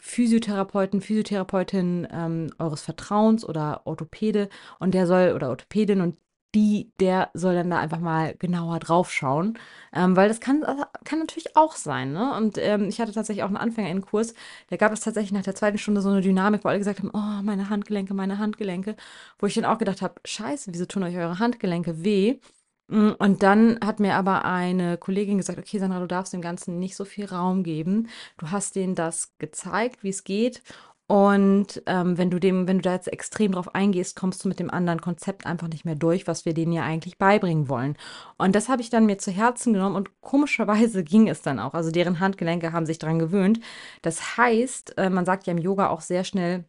Physiotherapeuten, 0.00 1.00
Physiotherapeutin 1.00 2.06
ähm, 2.10 2.50
eures 2.58 2.82
Vertrauens 2.82 3.44
oder 3.44 3.82
Orthopäde 3.84 4.48
und 4.78 4.94
der 4.94 5.06
soll 5.06 5.32
oder 5.34 5.50
Orthopädin 5.50 6.00
und 6.00 6.16
die, 6.54 6.92
der 6.98 7.30
soll 7.34 7.54
dann 7.54 7.70
da 7.70 7.78
einfach 7.78 8.00
mal 8.00 8.34
genauer 8.38 8.78
drauf 8.78 9.12
schauen, 9.12 9.58
ähm, 9.92 10.16
weil 10.16 10.28
das 10.28 10.40
kann, 10.40 10.64
kann 11.04 11.18
natürlich 11.18 11.56
auch 11.56 11.76
sein. 11.76 12.12
Ne? 12.12 12.34
Und 12.36 12.56
ähm, 12.58 12.88
ich 12.88 13.00
hatte 13.00 13.12
tatsächlich 13.12 13.42
auch 13.42 13.48
einen 13.48 13.58
Anfängerinnenkurs, 13.58 14.34
da 14.70 14.76
gab 14.76 14.92
es 14.92 15.00
tatsächlich 15.00 15.32
nach 15.32 15.42
der 15.42 15.54
zweiten 15.54 15.78
Stunde 15.78 16.00
so 16.00 16.08
eine 16.08 16.22
Dynamik, 16.22 16.64
wo 16.64 16.68
alle 16.68 16.78
gesagt 16.78 17.00
haben, 17.00 17.10
oh, 17.12 17.42
meine 17.42 17.68
Handgelenke, 17.68 18.14
meine 18.14 18.38
Handgelenke, 18.38 18.96
wo 19.38 19.46
ich 19.46 19.54
dann 19.54 19.66
auch 19.66 19.78
gedacht 19.78 20.00
habe, 20.00 20.14
scheiße, 20.24 20.72
wieso 20.72 20.86
tun 20.86 21.02
euch 21.02 21.16
eure 21.16 21.38
Handgelenke 21.38 22.02
weh? 22.02 22.38
Mm, 22.88 23.10
und 23.18 23.42
dann 23.42 23.78
hat 23.84 24.00
mir 24.00 24.14
aber 24.14 24.44
eine 24.44 24.96
Kollegin 24.98 25.38
gesagt, 25.38 25.58
okay, 25.58 25.78
Sandra, 25.78 26.00
du 26.00 26.06
darfst 26.06 26.32
dem 26.32 26.40
Ganzen 26.40 26.78
nicht 26.78 26.96
so 26.96 27.04
viel 27.04 27.26
Raum 27.26 27.62
geben. 27.62 28.08
Du 28.38 28.50
hast 28.50 28.76
denen 28.76 28.94
das 28.94 29.36
gezeigt, 29.38 30.02
wie 30.02 30.08
es 30.10 30.24
geht. 30.24 30.62
Und 31.10 31.82
ähm, 31.86 32.18
wenn 32.18 32.30
du 32.30 32.38
dem, 32.38 32.68
wenn 32.68 32.78
du 32.78 32.82
da 32.82 32.92
jetzt 32.92 33.10
extrem 33.10 33.52
drauf 33.52 33.74
eingehst, 33.74 34.14
kommst 34.14 34.44
du 34.44 34.48
mit 34.48 34.60
dem 34.60 34.70
anderen 34.70 35.00
Konzept 35.00 35.46
einfach 35.46 35.68
nicht 35.68 35.86
mehr 35.86 35.94
durch, 35.94 36.26
was 36.26 36.44
wir 36.44 36.52
denen 36.52 36.72
ja 36.72 36.82
eigentlich 36.82 37.16
beibringen 37.16 37.70
wollen. 37.70 37.96
Und 38.36 38.54
das 38.54 38.68
habe 38.68 38.82
ich 38.82 38.90
dann 38.90 39.06
mir 39.06 39.16
zu 39.16 39.30
Herzen 39.30 39.72
genommen 39.72 39.96
und 39.96 40.20
komischerweise 40.20 41.02
ging 41.04 41.28
es 41.28 41.40
dann 41.40 41.60
auch. 41.60 41.72
Also 41.72 41.90
deren 41.90 42.20
Handgelenke 42.20 42.72
haben 42.72 42.84
sich 42.84 42.98
daran 42.98 43.18
gewöhnt. 43.18 43.58
Das 44.02 44.36
heißt, 44.36 44.98
äh, 44.98 45.08
man 45.08 45.24
sagt 45.24 45.46
ja 45.46 45.52
im 45.52 45.58
Yoga 45.58 45.88
auch 45.88 46.02
sehr 46.02 46.24
schnell, 46.24 46.66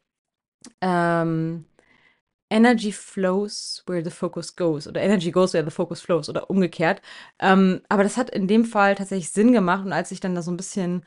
ähm, 0.82 1.66
Energy 2.50 2.92
flows 2.92 3.84
where 3.88 4.04
the 4.04 4.10
focus 4.12 4.56
goes 4.56 4.88
oder 4.88 5.02
Energy 5.02 5.32
goes 5.32 5.54
where 5.54 5.64
the 5.64 5.72
focus 5.72 6.02
flows 6.02 6.30
oder 6.30 6.50
umgekehrt. 6.50 7.02
Ähm, 7.40 7.82
aber 7.90 8.04
das 8.04 8.18
hat 8.18 8.30
in 8.30 8.48
dem 8.48 8.66
Fall 8.66 8.96
tatsächlich 8.96 9.32
Sinn 9.32 9.52
gemacht 9.54 9.86
und 9.86 9.94
als 9.94 10.12
ich 10.12 10.20
dann 10.20 10.36
da 10.36 10.42
so 10.42 10.52
ein 10.52 10.58
bisschen 10.58 11.04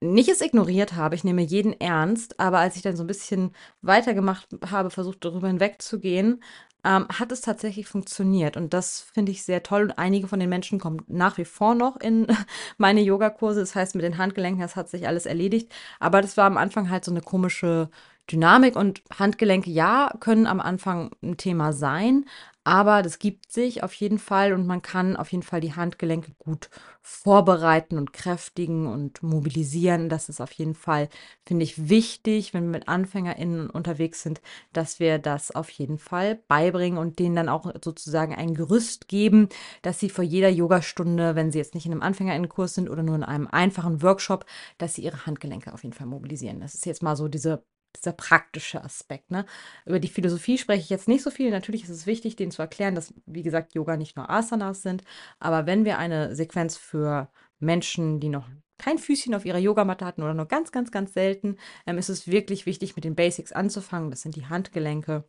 nicht 0.00 0.28
es 0.30 0.40
ignoriert 0.40 0.94
habe, 0.94 1.14
ich 1.14 1.24
nehme 1.24 1.42
jeden 1.42 1.78
ernst, 1.80 2.40
aber 2.40 2.58
als 2.58 2.76
ich 2.76 2.82
dann 2.82 2.96
so 2.96 3.04
ein 3.04 3.06
bisschen 3.06 3.52
weitergemacht 3.82 4.48
habe, 4.70 4.90
versucht 4.90 5.24
darüber 5.24 5.48
hinwegzugehen, 5.48 6.42
ähm, 6.84 7.06
hat 7.08 7.30
es 7.32 7.42
tatsächlich 7.42 7.86
funktioniert 7.86 8.56
und 8.56 8.72
das 8.72 9.00
finde 9.00 9.32
ich 9.32 9.44
sehr 9.44 9.62
toll 9.62 9.82
und 9.84 9.98
einige 9.98 10.26
von 10.28 10.40
den 10.40 10.48
Menschen 10.48 10.80
kommen 10.80 11.02
nach 11.08 11.36
wie 11.38 11.44
vor 11.44 11.74
noch 11.74 11.98
in 12.00 12.26
meine 12.78 13.02
Yogakurse, 13.02 13.60
das 13.60 13.74
heißt 13.74 13.94
mit 13.94 14.04
den 14.04 14.18
Handgelenken, 14.18 14.62
das 14.62 14.76
hat 14.76 14.88
sich 14.88 15.06
alles 15.06 15.26
erledigt, 15.26 15.70
aber 16.00 16.22
das 16.22 16.36
war 16.38 16.46
am 16.46 16.56
Anfang 16.56 16.88
halt 16.90 17.04
so 17.04 17.10
eine 17.10 17.20
komische 17.20 17.90
Dynamik 18.30 18.76
und 18.76 19.02
Handgelenke, 19.18 19.70
ja, 19.70 20.12
können 20.20 20.46
am 20.46 20.60
Anfang 20.60 21.10
ein 21.22 21.36
Thema 21.36 21.72
sein, 21.72 22.24
aber 22.62 23.02
das 23.02 23.18
gibt 23.18 23.50
sich 23.50 23.82
auf 23.82 23.94
jeden 23.94 24.18
Fall 24.18 24.52
und 24.52 24.66
man 24.66 24.82
kann 24.82 25.16
auf 25.16 25.32
jeden 25.32 25.42
Fall 25.42 25.60
die 25.60 25.74
Handgelenke 25.74 26.32
gut 26.38 26.68
vorbereiten 27.02 27.96
und 27.96 28.12
kräftigen 28.12 28.86
und 28.86 29.22
mobilisieren. 29.22 30.10
Das 30.10 30.28
ist 30.28 30.40
auf 30.40 30.52
jeden 30.52 30.74
Fall, 30.74 31.08
finde 31.46 31.64
ich, 31.64 31.88
wichtig, 31.88 32.52
wenn 32.52 32.64
wir 32.64 32.70
mit 32.70 32.88
AnfängerInnen 32.88 33.70
unterwegs 33.70 34.22
sind, 34.22 34.42
dass 34.74 35.00
wir 35.00 35.18
das 35.18 35.50
auf 35.54 35.70
jeden 35.70 35.98
Fall 35.98 36.36
beibringen 36.48 36.98
und 36.98 37.18
denen 37.18 37.34
dann 37.34 37.48
auch 37.48 37.72
sozusagen 37.82 38.34
ein 38.34 38.54
Gerüst 38.54 39.08
geben, 39.08 39.48
dass 39.80 39.98
sie 39.98 40.10
vor 40.10 40.24
jeder 40.24 40.50
Yogastunde, 40.50 41.34
wenn 41.34 41.50
sie 41.50 41.58
jetzt 41.58 41.74
nicht 41.74 41.86
in 41.86 41.92
einem 41.92 42.02
AnfängerInnenkurs 42.02 42.74
sind 42.74 42.90
oder 42.90 43.02
nur 43.02 43.16
in 43.16 43.24
einem 43.24 43.46
einfachen 43.46 44.02
Workshop, 44.02 44.44
dass 44.76 44.94
sie 44.94 45.02
ihre 45.02 45.24
Handgelenke 45.26 45.72
auf 45.72 45.82
jeden 45.82 45.94
Fall 45.94 46.06
mobilisieren. 46.06 46.60
Das 46.60 46.74
ist 46.74 46.84
jetzt 46.86 47.02
mal 47.02 47.16
so 47.16 47.26
diese 47.28 47.64
dieser 47.96 48.12
praktische 48.12 48.82
Aspekt. 48.82 49.30
Ne? 49.30 49.44
Über 49.86 49.98
die 49.98 50.08
Philosophie 50.08 50.58
spreche 50.58 50.82
ich 50.82 50.90
jetzt 50.90 51.08
nicht 51.08 51.22
so 51.22 51.30
viel. 51.30 51.50
Natürlich 51.50 51.84
ist 51.84 51.90
es 51.90 52.06
wichtig, 52.06 52.36
denen 52.36 52.50
zu 52.50 52.62
erklären, 52.62 52.94
dass, 52.94 53.14
wie 53.26 53.42
gesagt, 53.42 53.74
Yoga 53.74 53.96
nicht 53.96 54.16
nur 54.16 54.30
Asanas 54.30 54.82
sind. 54.82 55.02
Aber 55.38 55.66
wenn 55.66 55.84
wir 55.84 55.98
eine 55.98 56.34
Sequenz 56.34 56.76
für 56.76 57.28
Menschen, 57.58 58.20
die 58.20 58.28
noch 58.28 58.48
kein 58.78 58.98
Füßchen 58.98 59.34
auf 59.34 59.44
ihrer 59.44 59.58
Yogamatte 59.58 60.06
hatten 60.06 60.22
oder 60.22 60.34
nur 60.34 60.46
ganz, 60.46 60.72
ganz, 60.72 60.90
ganz 60.90 61.12
selten, 61.12 61.56
ähm, 61.86 61.98
ist 61.98 62.08
es 62.08 62.26
wirklich 62.26 62.66
wichtig, 62.66 62.96
mit 62.96 63.04
den 63.04 63.14
Basics 63.14 63.52
anzufangen. 63.52 64.10
Das 64.10 64.22
sind 64.22 64.36
die 64.36 64.46
Handgelenke. 64.46 65.24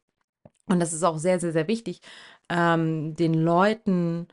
Und 0.67 0.79
das 0.79 0.93
ist 0.93 1.03
auch 1.03 1.17
sehr, 1.17 1.39
sehr, 1.39 1.51
sehr 1.51 1.67
wichtig, 1.67 2.01
ähm, 2.49 3.15
den 3.15 3.33
Leuten 3.33 4.27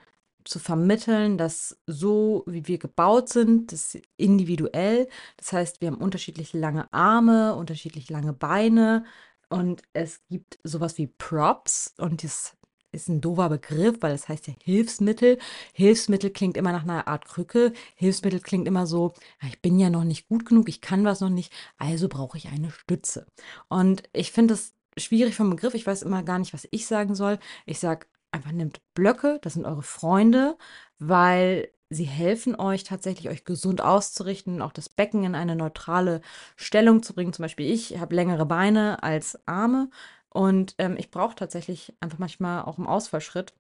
zu 0.49 0.59
vermitteln, 0.59 1.39
dass 1.39 1.79
so 1.87 2.45
wie 2.47 2.67
wir 2.67 2.79
gebaut 2.79 3.29
sind, 3.29 3.73
das 3.73 3.95
ist 3.95 4.05
individuell. 4.17 5.09
Das 5.37 5.53
heißt, 5.53 5.81
wir 5.81 5.89
haben 5.89 5.99
unterschiedlich 5.99 6.53
lange 6.53 6.93
Arme, 6.93 7.55
unterschiedlich 7.55 8.11
lange 8.11 8.33
Beine 8.33 9.05
und 9.49 9.83
es 9.93 10.21
gibt 10.29 10.59
sowas 10.65 10.99
wie 10.99 11.07
Props 11.07 11.95
und 11.99 12.25
das 12.25 12.57
ist 12.91 13.09
ein 13.09 13.21
doofer 13.21 13.49
Begriff, 13.49 13.99
weil 14.01 14.13
das 14.13 14.29
heißt 14.29 14.47
ja 14.47 14.55
Hilfsmittel. 14.63 15.39
Hilfsmittel 15.75 16.31
klingt 16.31 16.57
immer 16.57 16.73
nach 16.73 16.85
einer 16.85 17.07
Art 17.07 17.27
Krücke. 17.27 17.73
Hilfsmittel 17.97 18.41
klingt 18.41 18.67
immer 18.67 18.87
so, 18.87 19.13
ja, 19.43 19.49
ich 19.49 19.61
bin 19.61 19.79
ja 19.79 19.91
noch 19.91 20.05
nicht 20.05 20.29
gut 20.29 20.47
genug, 20.47 20.69
ich 20.69 20.81
kann 20.81 21.05
was 21.05 21.21
noch 21.21 21.29
nicht, 21.29 21.53
also 21.77 22.09
brauche 22.09 22.39
ich 22.39 22.49
eine 22.49 22.71
Stütze. 22.71 23.27
Und 23.69 24.05
ich 24.13 24.33
finde 24.33 24.55
das 24.55 24.73
schwierig 24.97 25.37
vom 25.37 25.51
Begriff. 25.51 25.75
Ich 25.75 25.87
weiß 25.87 26.03
immer 26.03 26.23
gar 26.23 26.39
nicht, 26.39 26.55
was 26.55 26.67
ich 26.71 26.87
sagen 26.87 27.15
soll. 27.15 27.39
Ich 27.67 27.79
sage 27.79 28.07
einfach, 28.33 28.53
nehmt 28.53 28.81
Blöcke, 28.95 29.39
das 29.43 29.55
sind 29.55 29.65
eure 29.67 29.83
Freunde, 29.83 30.57
weil 30.99 31.71
sie 31.91 32.05
helfen 32.05 32.55
euch 32.59 32.85
tatsächlich, 32.85 33.29
euch 33.31 33.45
gesund 33.45 33.81
auszurichten, 33.81 34.61
auch 34.63 34.73
das 34.73 34.89
Becken 34.89 35.25
in 35.25 35.35
eine 35.35 35.57
neutrale 35.57 36.21
Stellung 36.57 37.03
zu 37.03 37.15
bringen. 37.15 37.33
Zum 37.33 37.45
Beispiel 37.45 37.71
ich 37.71 37.99
habe 37.99 38.15
längere 38.15 38.47
Beine 38.47 39.03
als 39.03 39.39
Arme 39.47 39.91
und 40.31 40.75
ähm, 40.79 40.97
ich 40.99 41.11
brauche 41.11 41.35
tatsächlich 41.35 41.95
einfach 42.01 42.19
manchmal 42.19 42.63
auch 42.65 42.79
im 42.79 42.87
Ausfallschritt, 42.87 43.55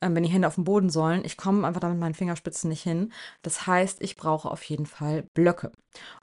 ähm, 0.00 0.14
wenn 0.14 0.22
die 0.22 0.28
Hände 0.28 0.48
auf 0.48 0.56
dem 0.56 0.64
Boden 0.64 0.90
sollen. 0.90 1.24
Ich 1.24 1.36
komme 1.36 1.66
einfach 1.66 1.80
da 1.80 1.88
mit 1.88 1.98
meinen 1.98 2.14
Fingerspitzen 2.14 2.68
nicht 2.68 2.82
hin. 2.82 3.12
Das 3.42 3.66
heißt, 3.66 4.02
ich 4.02 4.16
brauche 4.16 4.50
auf 4.50 4.62
jeden 4.64 4.86
Fall 4.86 5.24
Blöcke. 5.34 5.72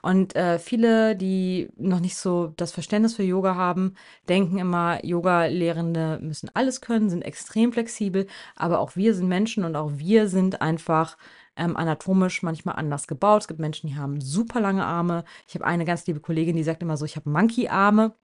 Und 0.02 0.36
äh, 0.36 0.58
viele, 0.58 1.16
die 1.16 1.68
noch 1.76 2.00
nicht 2.00 2.16
so 2.16 2.52
das 2.56 2.72
Verständnis 2.72 3.16
für 3.16 3.24
Yoga 3.24 3.56
haben, 3.56 3.94
denken 4.28 4.58
immer, 4.58 5.04
Yoga-Lehrende 5.04 6.20
müssen 6.22 6.50
alles 6.54 6.80
können, 6.80 7.10
sind 7.10 7.22
extrem 7.22 7.72
flexibel, 7.72 8.26
aber 8.54 8.78
auch 8.78 8.94
wir 8.96 9.14
sind 9.14 9.28
Menschen 9.28 9.64
und 9.64 9.74
auch 9.74 9.92
wir 9.96 10.28
sind 10.28 10.62
einfach 10.62 11.16
ähm, 11.56 11.76
anatomisch 11.76 12.42
manchmal 12.42 12.76
anders 12.76 13.06
gebaut. 13.06 13.42
Es 13.42 13.48
gibt 13.48 13.60
Menschen, 13.60 13.88
die 13.88 13.96
haben 13.96 14.20
super 14.20 14.60
lange 14.60 14.84
Arme. 14.84 15.24
Ich 15.48 15.54
habe 15.54 15.64
eine 15.64 15.84
ganz 15.84 16.06
liebe 16.06 16.20
Kollegin, 16.20 16.56
die 16.56 16.64
sagt 16.64 16.82
immer 16.82 16.96
so, 16.96 17.04
ich 17.04 17.16
habe 17.16 17.30
Monkey-Arme. 17.30 18.14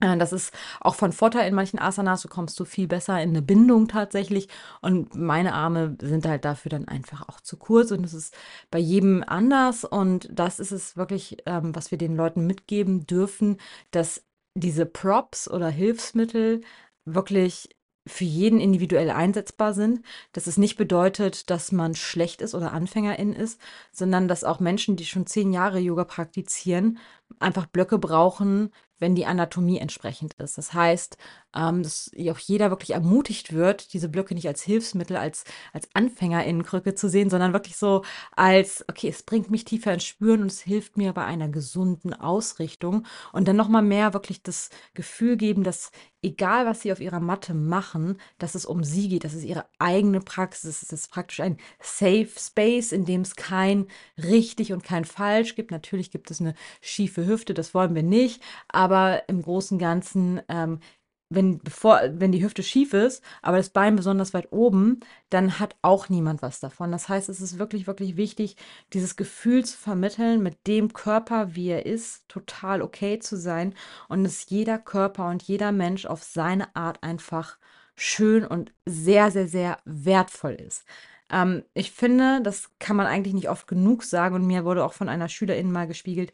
Äh, 0.00 0.16
das 0.18 0.32
ist 0.32 0.52
auch 0.80 0.94
von 0.94 1.12
Vorteil 1.12 1.48
in 1.48 1.54
manchen 1.54 1.78
Asanas. 1.78 2.22
Du 2.22 2.28
kommst 2.28 2.56
so 2.56 2.64
viel 2.64 2.86
besser 2.88 3.20
in 3.22 3.30
eine 3.30 3.42
Bindung 3.42 3.88
tatsächlich. 3.88 4.48
Und 4.82 5.14
meine 5.14 5.54
Arme 5.54 5.96
sind 6.00 6.26
halt 6.26 6.44
dafür 6.44 6.70
dann 6.70 6.88
einfach 6.88 7.28
auch 7.28 7.40
zu 7.40 7.56
kurz. 7.56 7.90
Und 7.90 8.04
es 8.04 8.14
ist 8.14 8.34
bei 8.70 8.78
jedem 8.78 9.24
anders. 9.26 9.84
Und 9.84 10.28
das 10.32 10.60
ist 10.60 10.72
es 10.72 10.96
wirklich, 10.96 11.38
ähm, 11.46 11.74
was 11.74 11.90
wir 11.90 11.98
den 11.98 12.16
Leuten 12.16 12.46
mitgeben 12.46 13.06
dürfen, 13.06 13.58
dass 13.90 14.24
diese 14.54 14.86
Props 14.86 15.50
oder 15.50 15.68
Hilfsmittel 15.68 16.62
wirklich 17.04 17.68
für 18.06 18.24
jeden 18.24 18.60
individuell 18.60 19.10
einsetzbar 19.10 19.74
sind, 19.74 20.02
dass 20.32 20.46
es 20.46 20.56
nicht 20.58 20.76
bedeutet, 20.76 21.50
dass 21.50 21.72
man 21.72 21.94
schlecht 21.94 22.40
ist 22.40 22.54
oder 22.54 22.72
Anfängerin 22.72 23.32
ist, 23.32 23.60
sondern 23.92 24.28
dass 24.28 24.44
auch 24.44 24.60
Menschen, 24.60 24.96
die 24.96 25.04
schon 25.04 25.26
zehn 25.26 25.52
Jahre 25.52 25.80
Yoga 25.80 26.04
praktizieren, 26.04 26.98
einfach 27.40 27.66
Blöcke 27.66 27.98
brauchen, 27.98 28.70
wenn 28.98 29.14
die 29.14 29.26
Anatomie 29.26 29.78
entsprechend 29.78 30.34
ist. 30.34 30.58
Das 30.58 30.72
heißt, 30.74 31.16
ähm, 31.54 31.82
dass 31.82 32.10
auch 32.30 32.38
jeder 32.38 32.70
wirklich 32.70 32.90
ermutigt 32.90 33.52
wird, 33.52 33.92
diese 33.92 34.08
Blöcke 34.08 34.34
nicht 34.34 34.48
als 34.48 34.62
Hilfsmittel, 34.62 35.16
als, 35.16 35.44
als 35.72 35.88
Anfängerinnenkrücke 35.94 36.94
zu 36.94 37.08
sehen, 37.08 37.30
sondern 37.30 37.52
wirklich 37.52 37.76
so 37.76 38.02
als, 38.34 38.84
okay, 38.88 39.08
es 39.08 39.22
bringt 39.22 39.50
mich 39.50 39.64
tiefer 39.64 39.94
ins 39.94 40.04
Spüren 40.04 40.42
und 40.42 40.50
es 40.50 40.60
hilft 40.60 40.96
mir 40.96 41.12
bei 41.12 41.24
einer 41.24 41.48
gesunden 41.48 42.14
Ausrichtung. 42.14 43.06
Und 43.32 43.48
dann 43.48 43.56
nochmal 43.56 43.82
mehr 43.82 44.14
wirklich 44.14 44.42
das 44.42 44.70
Gefühl 44.94 45.36
geben, 45.36 45.64
dass 45.64 45.90
egal 46.26 46.66
was 46.66 46.82
sie 46.82 46.92
auf 46.92 47.00
ihrer 47.00 47.20
Matte 47.20 47.54
machen, 47.54 48.20
dass 48.38 48.56
es 48.56 48.66
um 48.66 48.82
sie 48.82 49.08
geht, 49.08 49.24
dass 49.24 49.32
es 49.32 49.44
ihre 49.44 49.64
eigene 49.78 50.20
Praxis 50.20 50.82
ist. 50.82 50.82
Es 50.82 50.92
ist 50.92 51.10
praktisch 51.12 51.40
ein 51.40 51.56
Safe 51.80 52.28
Space, 52.36 52.90
in 52.90 53.04
dem 53.04 53.20
es 53.20 53.36
kein 53.36 53.86
richtig 54.18 54.72
und 54.72 54.82
kein 54.82 55.04
falsch 55.04 55.54
gibt. 55.54 55.70
Natürlich 55.70 56.10
gibt 56.10 56.30
es 56.30 56.40
eine 56.40 56.54
schiefe 56.80 57.26
Hüfte, 57.26 57.54
das 57.54 57.74
wollen 57.74 57.94
wir 57.94 58.02
nicht, 58.02 58.42
aber 58.68 59.28
im 59.28 59.40
Großen 59.40 59.76
und 59.76 59.80
Ganzen 59.80 60.42
ähm, 60.48 60.80
wenn, 61.28 61.58
bevor, 61.58 62.00
wenn 62.12 62.32
die 62.32 62.44
Hüfte 62.44 62.62
schief 62.62 62.92
ist, 62.92 63.22
aber 63.42 63.56
das 63.56 63.70
Bein 63.70 63.96
besonders 63.96 64.32
weit 64.32 64.52
oben, 64.52 65.00
dann 65.30 65.58
hat 65.58 65.76
auch 65.82 66.08
niemand 66.08 66.42
was 66.42 66.60
davon. 66.60 66.92
Das 66.92 67.08
heißt, 67.08 67.28
es 67.28 67.40
ist 67.40 67.58
wirklich, 67.58 67.86
wirklich 67.86 68.16
wichtig, 68.16 68.56
dieses 68.92 69.16
Gefühl 69.16 69.64
zu 69.64 69.76
vermitteln, 69.76 70.42
mit 70.42 70.66
dem 70.66 70.92
Körper, 70.92 71.54
wie 71.56 71.68
er 71.68 71.86
ist, 71.86 72.28
total 72.28 72.80
okay 72.82 73.18
zu 73.18 73.36
sein 73.36 73.74
und 74.08 74.24
dass 74.24 74.48
jeder 74.48 74.78
Körper 74.78 75.28
und 75.28 75.42
jeder 75.42 75.72
Mensch 75.72 76.06
auf 76.06 76.22
seine 76.22 76.74
Art 76.76 77.02
einfach 77.02 77.58
schön 77.96 78.46
und 78.46 78.72
sehr, 78.84 79.30
sehr, 79.30 79.48
sehr 79.48 79.78
wertvoll 79.84 80.54
ist. 80.54 80.84
Ähm, 81.30 81.64
ich 81.74 81.90
finde, 81.92 82.40
das 82.42 82.70
kann 82.78 82.96
man 82.96 83.06
eigentlich 83.06 83.34
nicht 83.34 83.48
oft 83.48 83.66
genug 83.66 84.04
sagen 84.04 84.34
und 84.36 84.46
mir 84.46 84.64
wurde 84.64 84.84
auch 84.84 84.92
von 84.92 85.08
einer 85.08 85.28
Schülerin 85.28 85.72
mal 85.72 85.86
gespiegelt. 85.88 86.32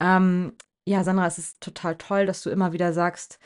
Ähm, 0.00 0.54
ja, 0.84 1.04
Sandra, 1.04 1.26
es 1.26 1.38
ist 1.38 1.60
total 1.60 1.96
toll, 1.96 2.26
dass 2.26 2.42
du 2.42 2.50
immer 2.50 2.72
wieder 2.72 2.92
sagst, 2.92 3.38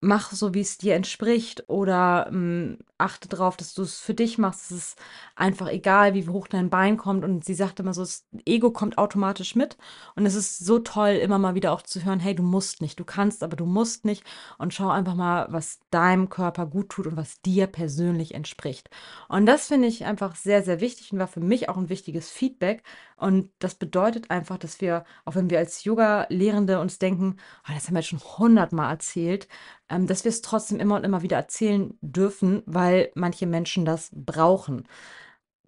mach 0.00 0.32
so, 0.32 0.54
wie 0.54 0.60
es 0.60 0.78
dir 0.78 0.94
entspricht 0.94 1.68
oder 1.68 2.26
hm, 2.28 2.78
achte 2.98 3.28
darauf, 3.28 3.56
dass 3.56 3.74
du 3.74 3.82
es 3.82 3.98
für 3.98 4.14
dich 4.14 4.38
machst. 4.38 4.70
Es 4.70 4.76
ist 4.76 4.98
einfach 5.34 5.68
egal, 5.68 6.14
wie 6.14 6.28
hoch 6.28 6.48
dein 6.48 6.70
Bein 6.70 6.96
kommt. 6.96 7.24
Und 7.24 7.44
sie 7.44 7.54
sagte 7.54 7.82
immer 7.82 7.94
so, 7.94 8.02
das 8.02 8.26
Ego 8.44 8.70
kommt 8.70 8.98
automatisch 8.98 9.54
mit. 9.54 9.76
Und 10.14 10.26
es 10.26 10.34
ist 10.34 10.58
so 10.58 10.78
toll, 10.78 11.10
immer 11.10 11.38
mal 11.38 11.54
wieder 11.54 11.72
auch 11.72 11.82
zu 11.82 12.04
hören, 12.04 12.20
hey, 12.20 12.34
du 12.34 12.42
musst 12.42 12.80
nicht, 12.80 13.00
du 13.00 13.04
kannst, 13.04 13.42
aber 13.42 13.56
du 13.56 13.66
musst 13.66 14.04
nicht. 14.04 14.24
Und 14.58 14.74
schau 14.74 14.88
einfach 14.88 15.14
mal, 15.14 15.46
was 15.50 15.80
deinem 15.90 16.28
Körper 16.28 16.66
gut 16.66 16.90
tut 16.90 17.06
und 17.06 17.16
was 17.16 17.40
dir 17.42 17.66
persönlich 17.66 18.34
entspricht. 18.34 18.90
Und 19.28 19.46
das 19.46 19.68
finde 19.68 19.88
ich 19.88 20.04
einfach 20.04 20.36
sehr, 20.36 20.62
sehr 20.62 20.80
wichtig 20.80 21.12
und 21.12 21.18
war 21.18 21.28
für 21.28 21.40
mich 21.40 21.68
auch 21.68 21.76
ein 21.76 21.88
wichtiges 21.88 22.30
Feedback. 22.30 22.82
Und 23.16 23.50
das 23.60 23.74
bedeutet 23.74 24.30
einfach, 24.30 24.58
dass 24.58 24.80
wir, 24.80 25.04
auch 25.24 25.34
wenn 25.34 25.48
wir 25.50 25.58
als 25.58 25.84
Yoga-Lehrende 25.84 26.80
uns 26.80 26.98
denken, 26.98 27.36
oh, 27.66 27.72
das 27.74 27.86
haben 27.86 27.94
wir 27.94 28.00
jetzt 28.00 28.08
schon 28.08 28.20
hundertmal 28.20 28.90
erzählt, 28.90 29.48
ähm, 29.88 30.06
dass 30.06 30.24
wir 30.24 30.28
es 30.30 30.42
trotzdem 30.42 30.80
immer 30.80 30.96
und 30.96 31.04
immer 31.04 31.22
wieder 31.22 31.36
erzählen 31.36 31.96
dürfen, 32.02 32.62
weil 32.66 33.10
manche 33.14 33.46
Menschen 33.46 33.84
das 33.86 34.10
brauchen. 34.12 34.86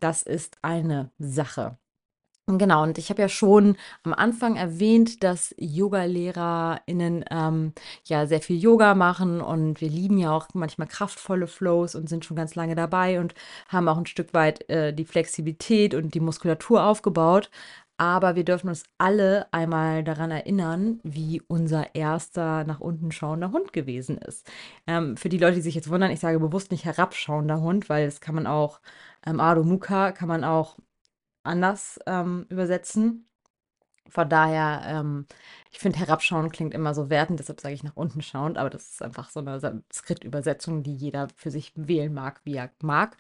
Das 0.00 0.22
ist 0.22 0.58
eine 0.62 1.10
Sache. 1.18 1.78
Genau, 2.50 2.82
und 2.82 2.96
ich 2.96 3.10
habe 3.10 3.20
ja 3.20 3.28
schon 3.28 3.76
am 4.04 4.14
Anfang 4.14 4.56
erwähnt, 4.56 5.22
dass 5.22 5.54
Yoga-LehrerInnen 5.58 7.26
ähm, 7.30 7.74
ja 8.04 8.26
sehr 8.26 8.40
viel 8.40 8.56
Yoga 8.58 8.94
machen 8.94 9.42
und 9.42 9.82
wir 9.82 9.90
lieben 9.90 10.16
ja 10.16 10.32
auch 10.32 10.48
manchmal 10.54 10.88
kraftvolle 10.88 11.46
Flows 11.46 11.94
und 11.94 12.08
sind 12.08 12.24
schon 12.24 12.38
ganz 12.38 12.54
lange 12.54 12.74
dabei 12.74 13.20
und 13.20 13.34
haben 13.68 13.86
auch 13.86 13.98
ein 13.98 14.06
Stück 14.06 14.32
weit 14.32 14.66
äh, 14.70 14.94
die 14.94 15.04
Flexibilität 15.04 15.94
und 15.94 16.14
die 16.14 16.20
Muskulatur 16.20 16.84
aufgebaut. 16.84 17.50
Aber 17.98 18.34
wir 18.36 18.44
dürfen 18.44 18.68
uns 18.68 18.84
alle 18.96 19.52
einmal 19.52 20.02
daran 20.04 20.30
erinnern, 20.30 21.00
wie 21.02 21.42
unser 21.48 21.94
erster 21.94 22.64
nach 22.64 22.80
unten 22.80 23.10
schauender 23.12 23.50
Hund 23.52 23.72
gewesen 23.74 24.16
ist. 24.18 24.46
Ähm, 24.86 25.16
für 25.18 25.28
die 25.28 25.38
Leute, 25.38 25.56
die 25.56 25.62
sich 25.62 25.74
jetzt 25.74 25.90
wundern, 25.90 26.12
ich 26.12 26.20
sage 26.20 26.38
bewusst 26.40 26.70
nicht 26.70 26.84
herabschauender 26.86 27.60
Hund, 27.60 27.88
weil 27.90 28.06
das 28.06 28.20
kann 28.20 28.36
man 28.36 28.46
auch, 28.46 28.80
ähm, 29.26 29.40
Ado 29.40 29.64
Muka 29.64 30.12
kann 30.12 30.28
man 30.28 30.44
auch 30.44 30.76
anders 31.48 31.98
ähm, 32.06 32.46
übersetzen. 32.48 33.26
Von 34.08 34.28
daher, 34.28 34.82
ähm, 34.86 35.26
ich 35.70 35.78
finde, 35.78 35.98
herabschauen 35.98 36.50
klingt 36.50 36.72
immer 36.72 36.94
so 36.94 37.10
wertend, 37.10 37.40
deshalb 37.40 37.60
sage 37.60 37.74
ich 37.74 37.82
nach 37.82 37.96
unten 37.96 38.22
schauend, 38.22 38.56
aber 38.56 38.70
das 38.70 38.90
ist 38.90 39.02
einfach 39.02 39.28
so 39.28 39.40
eine 39.40 39.82
Skriptübersetzung, 39.92 40.82
die 40.82 40.94
jeder 40.94 41.28
für 41.36 41.50
sich 41.50 41.72
wählen 41.74 42.14
mag, 42.14 42.40
wie 42.44 42.56
er 42.56 42.70
mag. 42.80 43.16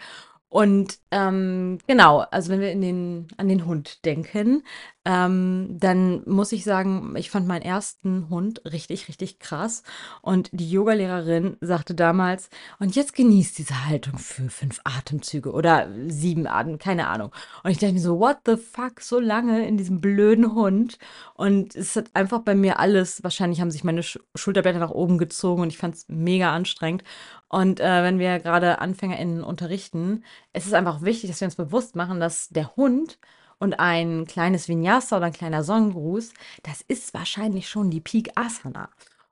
Und 0.48 0.98
ähm, 1.10 1.78
genau, 1.86 2.20
also 2.20 2.50
wenn 2.50 2.60
wir 2.60 2.74
den, 2.74 3.28
an 3.36 3.48
den 3.48 3.66
Hund 3.66 4.04
denken, 4.06 4.62
ähm, 5.08 5.68
dann 5.70 6.22
muss 6.26 6.52
ich 6.52 6.64
sagen, 6.64 7.14
ich 7.16 7.30
fand 7.30 7.48
meinen 7.48 7.62
ersten 7.62 8.28
Hund 8.28 8.60
richtig, 8.66 9.08
richtig 9.08 9.38
krass. 9.38 9.82
Und 10.20 10.50
die 10.52 10.70
Yogalehrerin 10.70 11.56
sagte 11.62 11.94
damals, 11.94 12.50
und 12.78 12.94
jetzt 12.94 13.14
genießt 13.14 13.56
diese 13.56 13.86
Haltung 13.86 14.18
für 14.18 14.50
fünf 14.50 14.82
Atemzüge 14.84 15.52
oder 15.52 15.88
sieben 16.08 16.46
Atem, 16.46 16.78
keine 16.78 17.08
Ahnung. 17.08 17.32
Und 17.64 17.70
ich 17.70 17.78
dachte 17.78 17.94
mir 17.94 18.00
so, 18.00 18.20
what 18.20 18.36
the 18.44 18.58
fuck, 18.58 19.00
so 19.00 19.18
lange 19.18 19.66
in 19.66 19.78
diesem 19.78 20.02
blöden 20.02 20.54
Hund. 20.54 20.98
Und 21.32 21.74
es 21.74 21.96
hat 21.96 22.10
einfach 22.12 22.40
bei 22.40 22.54
mir 22.54 22.78
alles, 22.78 23.22
wahrscheinlich 23.24 23.62
haben 23.62 23.70
sich 23.70 23.84
meine 23.84 24.02
Sch 24.02 24.18
Schulterblätter 24.34 24.78
nach 24.78 24.90
oben 24.90 25.16
gezogen 25.16 25.62
und 25.62 25.68
ich 25.68 25.78
fand 25.78 25.94
es 25.94 26.04
mega 26.08 26.54
anstrengend. 26.54 27.02
Und 27.48 27.80
äh, 27.80 28.02
wenn 28.02 28.18
wir 28.18 28.40
gerade 28.40 28.78
AnfängerInnen 28.80 29.42
unterrichten, 29.42 30.22
ist 30.52 30.66
es 30.66 30.74
einfach 30.74 31.00
wichtig, 31.00 31.30
dass 31.30 31.40
wir 31.40 31.46
uns 31.46 31.56
bewusst 31.56 31.96
machen, 31.96 32.20
dass 32.20 32.50
der 32.50 32.76
Hund 32.76 33.18
und 33.58 33.80
ein 33.80 34.26
kleines 34.26 34.68
Vinyasa 34.68 35.16
oder 35.16 35.26
ein 35.26 35.32
kleiner 35.32 35.64
Sonnengruß, 35.64 36.32
das 36.62 36.82
ist 36.86 37.14
wahrscheinlich 37.14 37.68
schon 37.68 37.90
die 37.90 38.00
Peak 38.00 38.30
Asana. 38.34 38.88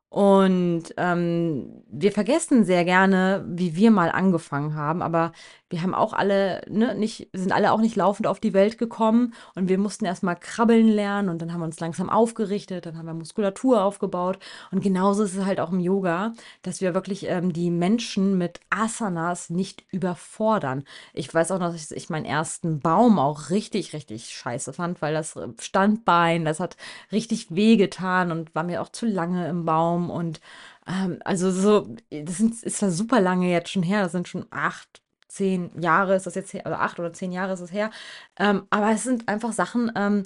Und 0.08 0.84
ähm, 0.96 1.82
wir 1.90 2.12
vergessen 2.12 2.64
sehr 2.64 2.84
gerne, 2.84 3.44
wie 3.48 3.76
wir 3.76 3.90
mal 3.90 4.10
angefangen 4.10 4.74
haben, 4.74 5.02
aber 5.02 5.32
wir 5.68 5.82
haben 5.82 5.94
auch 5.94 6.12
alle, 6.12 6.62
ne, 6.68 6.94
nicht, 6.94 7.28
sind 7.32 7.50
alle 7.52 7.72
auch 7.72 7.80
nicht 7.80 7.96
laufend 7.96 8.28
auf 8.28 8.38
die 8.38 8.54
Welt 8.54 8.78
gekommen 8.78 9.34
und 9.56 9.68
wir 9.68 9.78
mussten 9.78 10.04
erstmal 10.04 10.36
krabbeln 10.36 10.88
lernen 10.88 11.28
und 11.28 11.42
dann 11.42 11.52
haben 11.52 11.60
wir 11.60 11.64
uns 11.66 11.80
langsam 11.80 12.08
aufgerichtet, 12.08 12.86
dann 12.86 12.96
haben 12.96 13.06
wir 13.06 13.14
Muskulatur 13.14 13.82
aufgebaut 13.82 14.38
und 14.70 14.80
genauso 14.80 15.24
ist 15.24 15.36
es 15.36 15.44
halt 15.44 15.58
auch 15.58 15.72
im 15.72 15.80
Yoga, 15.80 16.34
dass 16.62 16.80
wir 16.80 16.94
wirklich 16.94 17.26
ähm, 17.28 17.52
die 17.52 17.70
Menschen 17.70 18.38
mit 18.38 18.60
Asanas 18.70 19.50
nicht 19.50 19.84
überfordern. 19.90 20.84
Ich 21.14 21.32
weiß 21.32 21.50
auch 21.50 21.58
noch, 21.58 21.72
dass 21.72 21.90
ich 21.90 22.10
meinen 22.10 22.26
ersten 22.26 22.78
Baum 22.78 23.18
auch 23.18 23.50
richtig, 23.50 23.92
richtig 23.92 24.28
scheiße 24.30 24.72
fand, 24.72 25.02
weil 25.02 25.14
das 25.14 25.34
äh, 25.34 25.48
Standbein, 25.60 26.44
das 26.44 26.60
hat 26.60 26.76
richtig 27.10 27.54
wehgetan 27.54 28.30
und 28.30 28.54
war 28.54 28.62
mir 28.62 28.82
auch 28.82 28.90
zu 28.90 29.06
lange 29.06 29.48
im 29.48 29.64
Baum 29.64 30.10
und 30.10 30.40
ähm, 30.86 31.18
also 31.24 31.50
so, 31.50 31.96
das 32.10 32.40
ist 32.40 32.82
das 32.82 32.96
super 32.96 33.20
lange 33.20 33.50
jetzt 33.50 33.70
schon 33.70 33.82
her, 33.82 34.02
das 34.02 34.12
sind 34.12 34.28
schon 34.28 34.46
acht, 34.50 35.02
zehn 35.28 35.70
Jahre 35.80 36.14
ist 36.16 36.26
das 36.26 36.34
jetzt 36.34 36.52
her, 36.52 36.62
oder 36.66 36.80
acht 36.80 36.98
oder 36.98 37.12
zehn 37.12 37.32
Jahre 37.32 37.52
ist 37.54 37.60
es 37.60 37.72
her. 37.72 37.90
Ähm, 38.38 38.66
aber 38.70 38.90
es 38.92 39.04
sind 39.04 39.28
einfach 39.28 39.52
Sachen, 39.52 39.92
ähm, 39.96 40.24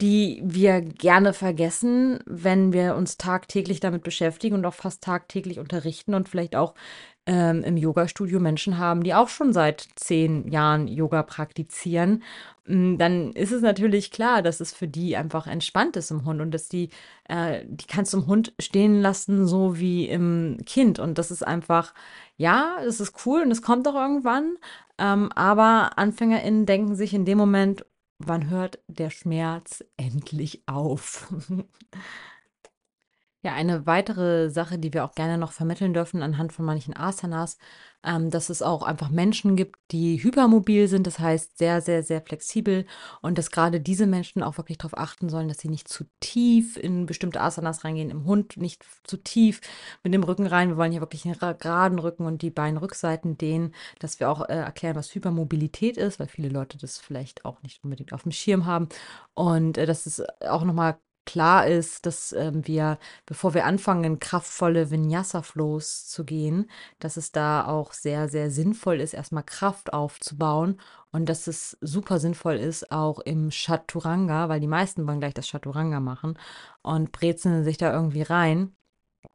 die 0.00 0.42
wir 0.44 0.80
gerne 0.80 1.32
vergessen, 1.32 2.18
wenn 2.26 2.72
wir 2.72 2.96
uns 2.96 3.18
tagtäglich 3.18 3.78
damit 3.78 4.02
beschäftigen 4.02 4.56
und 4.56 4.66
auch 4.66 4.74
fast 4.74 5.02
tagtäglich 5.02 5.58
unterrichten 5.60 6.14
und 6.14 6.28
vielleicht 6.28 6.56
auch 6.56 6.74
ähm, 7.26 7.62
im 7.62 7.76
Yoga-Studio 7.76 8.40
Menschen 8.40 8.78
haben, 8.78 9.04
die 9.04 9.14
auch 9.14 9.28
schon 9.28 9.52
seit 9.52 9.86
zehn 9.94 10.48
Jahren 10.48 10.88
Yoga 10.88 11.22
praktizieren, 11.22 12.22
mm, 12.66 12.96
dann 12.96 13.32
ist 13.32 13.52
es 13.52 13.62
natürlich 13.62 14.10
klar, 14.10 14.42
dass 14.42 14.60
es 14.60 14.74
für 14.74 14.88
die 14.88 15.16
einfach 15.16 15.46
entspannt 15.46 15.96
ist 15.96 16.10
im 16.10 16.24
Hund 16.24 16.40
und 16.40 16.50
dass 16.52 16.68
die, 16.68 16.90
äh, 17.28 17.60
die 17.64 17.86
kannst 17.86 18.12
du 18.12 18.18
im 18.18 18.26
Hund 18.26 18.54
stehen 18.58 19.00
lassen, 19.00 19.46
so 19.46 19.78
wie 19.78 20.08
im 20.08 20.58
Kind. 20.66 20.98
Und 20.98 21.18
das 21.18 21.30
ist 21.30 21.46
einfach, 21.46 21.94
ja, 22.36 22.78
das 22.84 22.98
ist 23.00 23.24
cool 23.24 23.42
und 23.42 23.52
es 23.52 23.62
kommt 23.62 23.86
auch 23.86 23.94
irgendwann. 23.94 24.56
Ähm, 24.98 25.30
aber 25.34 25.96
AnfängerInnen 25.96 26.66
denken 26.66 26.96
sich 26.96 27.14
in 27.14 27.24
dem 27.24 27.38
Moment, 27.38 27.84
wann 28.26 28.50
hört 28.50 28.78
der 28.88 29.10
Schmerz 29.10 29.84
endlich 29.96 30.62
auf? 30.66 31.32
Ja, 33.44 33.54
eine 33.54 33.86
weitere 33.86 34.50
Sache, 34.50 34.78
die 34.78 34.94
wir 34.94 35.04
auch 35.04 35.16
gerne 35.16 35.36
noch 35.36 35.50
vermitteln 35.50 35.92
dürfen 35.92 36.22
anhand 36.22 36.52
von 36.52 36.64
manchen 36.64 36.96
Asanas, 36.96 37.58
ähm, 38.04 38.30
dass 38.30 38.50
es 38.50 38.62
auch 38.62 38.84
einfach 38.84 39.10
Menschen 39.10 39.56
gibt, 39.56 39.80
die 39.90 40.22
hypermobil 40.22 40.86
sind, 40.86 41.08
das 41.08 41.18
heißt 41.18 41.58
sehr, 41.58 41.80
sehr, 41.80 42.04
sehr 42.04 42.22
flexibel 42.22 42.86
und 43.20 43.38
dass 43.38 43.50
gerade 43.50 43.80
diese 43.80 44.06
Menschen 44.06 44.44
auch 44.44 44.58
wirklich 44.58 44.78
darauf 44.78 44.96
achten 44.96 45.28
sollen, 45.28 45.48
dass 45.48 45.58
sie 45.58 45.68
nicht 45.68 45.88
zu 45.88 46.04
tief 46.20 46.76
in 46.76 47.04
bestimmte 47.06 47.40
Asanas 47.40 47.82
reingehen, 47.84 48.10
im 48.10 48.26
Hund 48.26 48.58
nicht 48.58 48.84
zu 49.02 49.16
tief 49.16 49.60
mit 50.04 50.14
dem 50.14 50.22
Rücken 50.22 50.46
rein. 50.46 50.68
Wir 50.68 50.76
wollen 50.76 50.92
hier 50.92 51.00
wirklich 51.00 51.24
einen 51.24 51.36
geraden 51.58 51.98
Rücken 51.98 52.26
und 52.26 52.42
die 52.42 52.50
Beinrückseiten 52.50 53.38
dehnen, 53.38 53.74
dass 53.98 54.20
wir 54.20 54.30
auch 54.30 54.48
äh, 54.48 54.54
erklären, 54.54 54.94
was 54.94 55.12
Hypermobilität 55.16 55.96
ist, 55.96 56.20
weil 56.20 56.28
viele 56.28 56.48
Leute 56.48 56.78
das 56.78 56.98
vielleicht 56.98 57.44
auch 57.44 57.60
nicht 57.62 57.82
unbedingt 57.82 58.12
auf 58.12 58.22
dem 58.22 58.30
Schirm 58.32 58.66
haben 58.66 58.88
und 59.34 59.78
äh, 59.78 59.86
dass 59.86 60.06
es 60.06 60.22
auch 60.42 60.62
nochmal 60.62 60.98
klar 61.26 61.66
ist, 61.66 62.06
dass 62.06 62.32
ähm, 62.32 62.66
wir, 62.66 62.98
bevor 63.26 63.54
wir 63.54 63.66
anfangen, 63.66 64.18
kraftvolle 64.18 64.90
Vinyasa-Flows 64.90 66.08
zu 66.08 66.24
gehen, 66.24 66.70
dass 66.98 67.16
es 67.16 67.32
da 67.32 67.66
auch 67.66 67.92
sehr, 67.92 68.28
sehr 68.28 68.50
sinnvoll 68.50 69.00
ist, 69.00 69.14
erstmal 69.14 69.44
Kraft 69.44 69.92
aufzubauen 69.92 70.80
und 71.12 71.28
dass 71.28 71.46
es 71.46 71.76
super 71.80 72.18
sinnvoll 72.18 72.56
ist, 72.56 72.90
auch 72.92 73.20
im 73.20 73.50
Chaturanga, 73.50 74.48
weil 74.48 74.60
die 74.60 74.66
meisten 74.66 75.06
wollen 75.06 75.20
gleich 75.20 75.34
das 75.34 75.48
Chaturanga 75.48 76.00
machen 76.00 76.38
und 76.82 77.12
brezeln 77.12 77.64
sich 77.64 77.76
da 77.78 77.92
irgendwie 77.92 78.22
rein. 78.22 78.74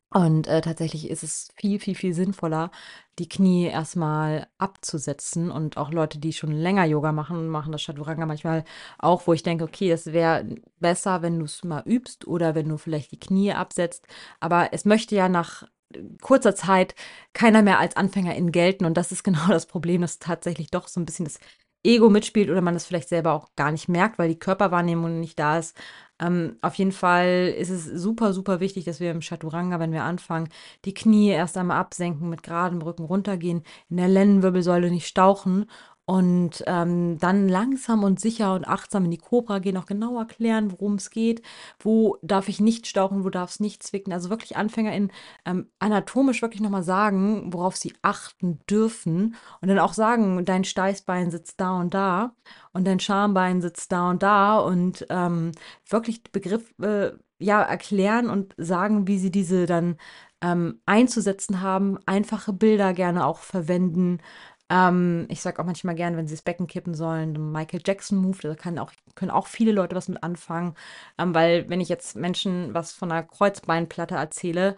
Und 0.09 0.47
äh, 0.47 0.61
tatsächlich 0.61 1.09
ist 1.09 1.23
es 1.23 1.49
viel, 1.57 1.79
viel, 1.79 1.93
viel 1.95 2.13
sinnvoller, 2.13 2.71
die 3.19 3.27
Knie 3.27 3.65
erstmal 3.65 4.47
abzusetzen. 4.57 5.51
Und 5.51 5.75
auch 5.77 5.91
Leute, 5.91 6.17
die 6.17 6.31
schon 6.31 6.51
länger 6.51 6.85
Yoga 6.85 7.11
machen, 7.11 7.49
machen 7.49 7.73
das 7.73 7.83
Chaturanga 7.83 8.25
manchmal 8.25 8.63
auch, 8.99 9.27
wo 9.27 9.33
ich 9.33 9.43
denke, 9.43 9.65
okay, 9.65 9.91
es 9.91 10.07
wäre 10.13 10.45
besser, 10.79 11.21
wenn 11.21 11.39
du 11.39 11.45
es 11.45 11.63
mal 11.63 11.83
übst 11.85 12.25
oder 12.25 12.55
wenn 12.55 12.69
du 12.69 12.77
vielleicht 12.77 13.11
die 13.11 13.19
Knie 13.19 13.51
absetzt. 13.53 14.07
Aber 14.39 14.69
es 14.71 14.85
möchte 14.85 15.15
ja 15.15 15.27
nach 15.27 15.63
äh, 15.93 16.01
kurzer 16.21 16.55
Zeit 16.55 16.95
keiner 17.33 17.61
mehr 17.61 17.79
als 17.79 17.97
Anfängerin 17.97 18.51
gelten. 18.53 18.85
Und 18.85 18.95
das 18.95 19.11
ist 19.11 19.23
genau 19.25 19.47
das 19.49 19.65
Problem, 19.65 20.01
dass 20.01 20.19
tatsächlich 20.19 20.71
doch 20.71 20.87
so 20.87 21.01
ein 21.01 21.05
bisschen 21.05 21.25
das 21.25 21.39
Ego 21.83 22.09
mitspielt 22.09 22.49
oder 22.49 22.61
man 22.61 22.73
das 22.73 22.85
vielleicht 22.85 23.09
selber 23.09 23.33
auch 23.33 23.49
gar 23.55 23.71
nicht 23.71 23.87
merkt, 23.87 24.19
weil 24.19 24.29
die 24.29 24.39
Körperwahrnehmung 24.39 25.19
nicht 25.19 25.39
da 25.39 25.57
ist. 25.59 25.75
Ähm, 26.19 26.57
auf 26.61 26.75
jeden 26.75 26.91
Fall 26.91 27.53
ist 27.57 27.69
es 27.69 27.85
super, 27.85 28.33
super 28.33 28.59
wichtig, 28.59 28.85
dass 28.85 28.99
wir 28.99 29.11
im 29.11 29.21
Chaturanga, 29.21 29.79
wenn 29.79 29.91
wir 29.91 30.03
anfangen, 30.03 30.49
die 30.85 30.93
Knie 30.93 31.29
erst 31.29 31.57
einmal 31.57 31.77
absenken, 31.77 32.29
mit 32.29 32.43
geradem 32.43 32.81
Rücken 32.81 33.03
runtergehen, 33.05 33.63
in 33.89 33.97
der 33.97 34.07
Lendenwirbelsäule 34.07 34.89
nicht 34.89 35.07
stauchen 35.07 35.67
und 36.09 36.63
ähm, 36.67 37.17
dann 37.19 37.49
langsam 37.49 38.05
und 38.05 38.17
sicher 38.21 38.53
und 38.53 38.65
achtsam 38.65 39.03
in 39.03 39.11
die 39.11 39.17
Cobra 39.17 39.59
gehen, 39.59 39.75
auch 39.75 39.85
genau 39.85 40.17
erklären, 40.17 40.71
worum 40.71 40.95
es 40.95 41.09
geht, 41.09 41.41
wo 41.79 42.15
darf 42.21 42.47
ich 42.47 42.61
nicht 42.61 42.87
stauchen, 42.87 43.25
wo 43.25 43.29
darf 43.29 43.49
es 43.49 43.59
nicht 43.59 43.83
zwicken. 43.83 44.13
Also 44.13 44.29
wirklich 44.29 44.55
AnfängerInnen 44.55 45.11
ähm, 45.45 45.69
anatomisch 45.79 46.41
wirklich 46.41 46.61
nochmal 46.61 46.83
sagen, 46.83 47.51
worauf 47.51 47.75
sie 47.75 47.93
achten 48.03 48.59
dürfen. 48.69 49.35
Und 49.59 49.67
dann 49.67 49.79
auch 49.79 49.91
sagen, 49.91 50.45
dein 50.45 50.63
Steißbein 50.63 51.29
sitzt 51.29 51.59
da 51.59 51.77
und 51.81 51.93
da 51.93 52.33
und 52.71 52.87
dein 52.87 53.01
Schambein 53.01 53.61
sitzt 53.61 53.91
da 53.91 54.09
und 54.09 54.23
da. 54.23 54.59
Und 54.59 55.05
ähm, 55.09 55.51
wirklich 55.89 56.23
Begriff 56.31 56.73
äh, 56.81 57.11
ja 57.37 57.61
erklären 57.61 58.29
und 58.29 58.55
sagen, 58.55 59.07
wie 59.07 59.19
sie 59.19 59.29
diese 59.31 59.65
dann 59.65 59.97
ähm, 60.41 60.79
einzusetzen 60.85 61.61
haben, 61.61 61.97
einfache 62.05 62.53
Bilder 62.53 62.93
gerne 62.93 63.25
auch 63.25 63.39
verwenden, 63.39 64.19
ähm, 64.69 65.27
ich 65.29 65.41
sage 65.41 65.59
auch 65.61 65.65
manchmal 65.65 65.95
gern, 65.95 66.17
wenn 66.17 66.27
sie 66.27 66.35
das 66.35 66.41
Becken 66.41 66.67
kippen 66.67 66.93
sollen, 66.93 67.51
Michael 67.51 67.81
Jackson 67.85 68.17
Move, 68.17 68.39
da 68.41 68.55
kann 68.55 68.79
auch, 68.79 68.91
können 69.15 69.31
auch 69.31 69.47
viele 69.47 69.71
Leute 69.71 69.95
was 69.95 70.09
mit 70.09 70.23
anfangen. 70.23 70.75
Ähm, 71.17 71.33
weil 71.33 71.69
wenn 71.69 71.81
ich 71.81 71.89
jetzt 71.89 72.15
Menschen 72.15 72.73
was 72.73 72.91
von 72.93 73.11
einer 73.11 73.23
Kreuzbeinplatte 73.23 74.15
erzähle, 74.15 74.75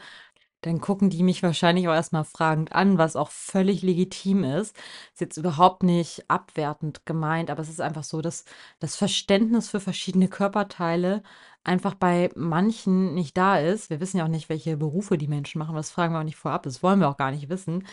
dann 0.62 0.82
gucken 0.82 1.10
die 1.10 1.24
mich 1.24 1.42
wahrscheinlich 1.42 1.88
auch 1.88 1.94
erstmal 1.94 2.26
fragend 2.26 2.74
an, 2.74 2.98
was 2.98 3.16
auch 3.16 3.30
völlig 3.32 3.82
legitim 3.82 4.44
ist. 4.44 4.76
Ist 5.14 5.22
jetzt 5.22 5.38
überhaupt 5.38 5.84
nicht 5.84 6.26
abwertend 6.30 7.06
gemeint, 7.06 7.50
aber 7.50 7.62
es 7.62 7.70
ist 7.70 7.80
einfach 7.82 8.04
so, 8.04 8.22
dass 8.22 8.44
das 8.80 8.96
Verständnis 8.98 9.70
für 9.70 9.80
verschiedene 9.80 10.28
Körperteile 10.28 11.24
einfach 11.64 11.94
bei 11.96 12.30
manchen 12.36 13.14
nicht 13.14 13.38
da 13.38 13.58
ist. 13.60 13.90
Wir 13.90 14.00
wissen 14.02 14.18
ja 14.18 14.26
auch 14.26 14.30
nicht, 14.30 14.50
welche 14.50 14.76
Berufe 14.78 15.18
die 15.18 15.28
Menschen 15.28 15.60
machen. 15.60 15.76
Das 15.76 15.92
fragen 15.92 16.14
wir 16.14 16.20
auch 16.20 16.24
nicht 16.24 16.36
vorab. 16.38 16.64
Das 16.64 16.84
wollen 16.84 17.00
wir 17.00 17.10
auch 17.10 17.18
gar 17.18 17.32
nicht 17.32 17.50
wissen. 17.50 17.86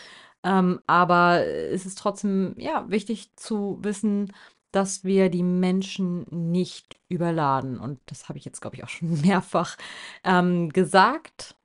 Ähm, 0.47 0.79
aber 0.87 1.45
es 1.45 1.85
ist 1.85 1.97
trotzdem, 1.97 2.55
ja, 2.57 2.89
wichtig 2.89 3.35
zu 3.35 3.79
wissen, 3.81 4.33
dass 4.71 5.03
wir 5.03 5.29
die 5.29 5.43
Menschen 5.43 6.25
nicht 6.29 6.97
überladen. 7.09 7.77
Und 7.79 7.99
das 8.05 8.29
habe 8.29 8.37
ich 8.39 8.45
jetzt, 8.45 8.61
glaube 8.61 8.77
ich, 8.77 8.83
auch 8.83 8.89
schon 8.89 9.19
mehrfach 9.21 9.77
ähm, 10.23 10.69
gesagt. 10.69 11.55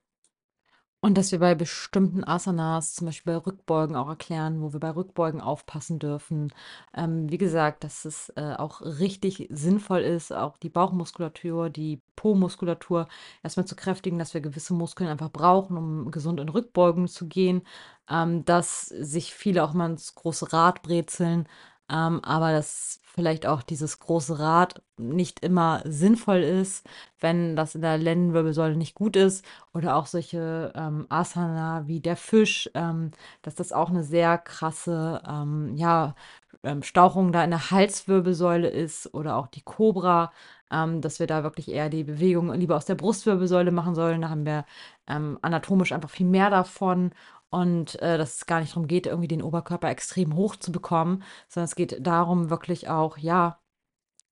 Und 1.03 1.17
dass 1.17 1.33
wir 1.33 1.39
bei 1.39 1.53
bestimmten 1.53 2.23
Asanas, 2.23 2.95
zum 2.95 3.07
Beispiel 3.07 3.33
bei 3.33 3.37
Rückbeugen 3.45 3.97
auch 3.97 4.07
erklären, 4.07 4.61
wo 4.61 4.71
wir 4.71 4.79
bei 4.79 4.91
Rückbeugen 4.91 5.41
aufpassen 5.41 5.99
dürfen. 5.99 6.53
Ähm, 6.95 7.29
wie 7.29 7.37
gesagt, 7.37 7.83
dass 7.83 8.05
es 8.05 8.29
äh, 8.37 8.53
auch 8.57 8.79
richtig 8.79 9.49
sinnvoll 9.51 9.99
ist, 9.99 10.31
auch 10.31 10.55
die 10.55 10.69
Bauchmuskulatur, 10.69 11.69
die 11.69 12.01
Po-Muskulatur 12.15 13.09
erstmal 13.43 13.67
zu 13.67 13.75
kräftigen, 13.75 14.17
dass 14.17 14.33
wir 14.33 14.39
gewisse 14.39 14.73
Muskeln 14.73 15.09
einfach 15.09 15.29
brauchen, 15.29 15.75
um 15.75 16.09
gesund 16.09 16.39
in 16.39 16.47
Rückbeugen 16.47 17.09
zu 17.09 17.27
gehen. 17.27 17.63
Ähm, 18.09 18.45
dass 18.45 18.85
sich 18.85 19.33
viele 19.33 19.65
auch 19.65 19.73
mal 19.73 19.89
ins 19.91 20.15
große 20.15 20.53
Rad 20.53 20.83
brezeln, 20.83 21.49
ähm, 21.89 22.23
aber 22.23 22.51
dass 22.51 22.99
vielleicht 23.13 23.45
auch 23.45 23.61
dieses 23.61 23.99
große 23.99 24.39
Rad 24.39 24.81
nicht 24.97 25.41
immer 25.41 25.81
sinnvoll 25.85 26.39
ist, 26.39 26.87
wenn 27.19 27.55
das 27.55 27.75
in 27.75 27.81
der 27.81 27.97
Lendenwirbelsäule 27.97 28.75
nicht 28.75 28.95
gut 28.95 29.15
ist 29.15 29.45
oder 29.73 29.95
auch 29.95 30.07
solche 30.07 30.73
ähm, 30.75 31.05
Asana 31.09 31.87
wie 31.87 31.99
der 31.99 32.15
Fisch, 32.17 32.69
ähm, 32.73 33.11
dass 33.43 33.53
das 33.55 33.71
auch 33.71 33.89
eine 33.89 34.03
sehr 34.03 34.39
krasse 34.39 35.21
ähm, 35.27 35.75
ja, 35.75 36.15
ähm, 36.63 36.81
Stauchung 36.81 37.31
da 37.31 37.43
in 37.43 37.51
der 37.51 37.69
Halswirbelsäule 37.71 38.69
ist 38.69 39.13
oder 39.13 39.35
auch 39.37 39.47
die 39.47 39.61
Cobra, 39.61 40.31
ähm, 40.71 41.01
dass 41.01 41.19
wir 41.19 41.27
da 41.27 41.43
wirklich 41.43 41.69
eher 41.69 41.89
die 41.89 42.03
Bewegung 42.03 42.51
lieber 42.53 42.75
aus 42.77 42.85
der 42.85 42.95
Brustwirbelsäule 42.95 43.71
machen 43.71 43.95
sollen. 43.95 44.21
Da 44.21 44.29
haben 44.29 44.45
wir 44.45 44.65
anatomisch 45.05 45.91
einfach 45.91 46.09
viel 46.09 46.25
mehr 46.25 46.49
davon 46.49 47.11
und 47.53 48.01
äh, 48.01 48.17
dass 48.17 48.37
es 48.37 48.45
gar 48.47 48.59
nicht 48.61 48.71
darum 48.73 48.87
geht, 48.87 49.05
irgendwie 49.05 49.27
den 49.27 49.43
Oberkörper 49.43 49.89
extrem 49.89 50.35
hoch 50.35 50.55
zu 50.55 50.71
bekommen, 50.71 51.23
sondern 51.47 51.65
es 51.65 51.75
geht 51.75 52.05
darum, 52.05 52.49
wirklich 52.49 52.89
auch, 52.89 53.17
ja, 53.17 53.59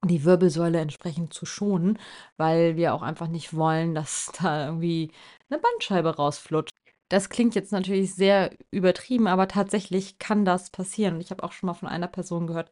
die 0.05 0.25
Wirbelsäule 0.25 0.79
entsprechend 0.79 1.33
zu 1.33 1.45
schonen, 1.45 1.99
weil 2.37 2.75
wir 2.77 2.93
auch 2.95 3.03
einfach 3.03 3.27
nicht 3.27 3.55
wollen, 3.55 3.93
dass 3.95 4.31
da 4.41 4.65
irgendwie 4.67 5.11
eine 5.49 5.59
Bandscheibe 5.59 6.15
rausflutscht. 6.15 6.73
Das 7.09 7.29
klingt 7.29 7.55
jetzt 7.55 7.71
natürlich 7.73 8.15
sehr 8.15 8.51
übertrieben, 8.71 9.27
aber 9.27 9.47
tatsächlich 9.47 10.17
kann 10.17 10.45
das 10.45 10.71
passieren. 10.71 11.15
Und 11.15 11.21
ich 11.21 11.29
habe 11.31 11.43
auch 11.43 11.51
schon 11.51 11.67
mal 11.67 11.73
von 11.73 11.89
einer 11.89 12.07
Person 12.07 12.47
gehört, 12.47 12.71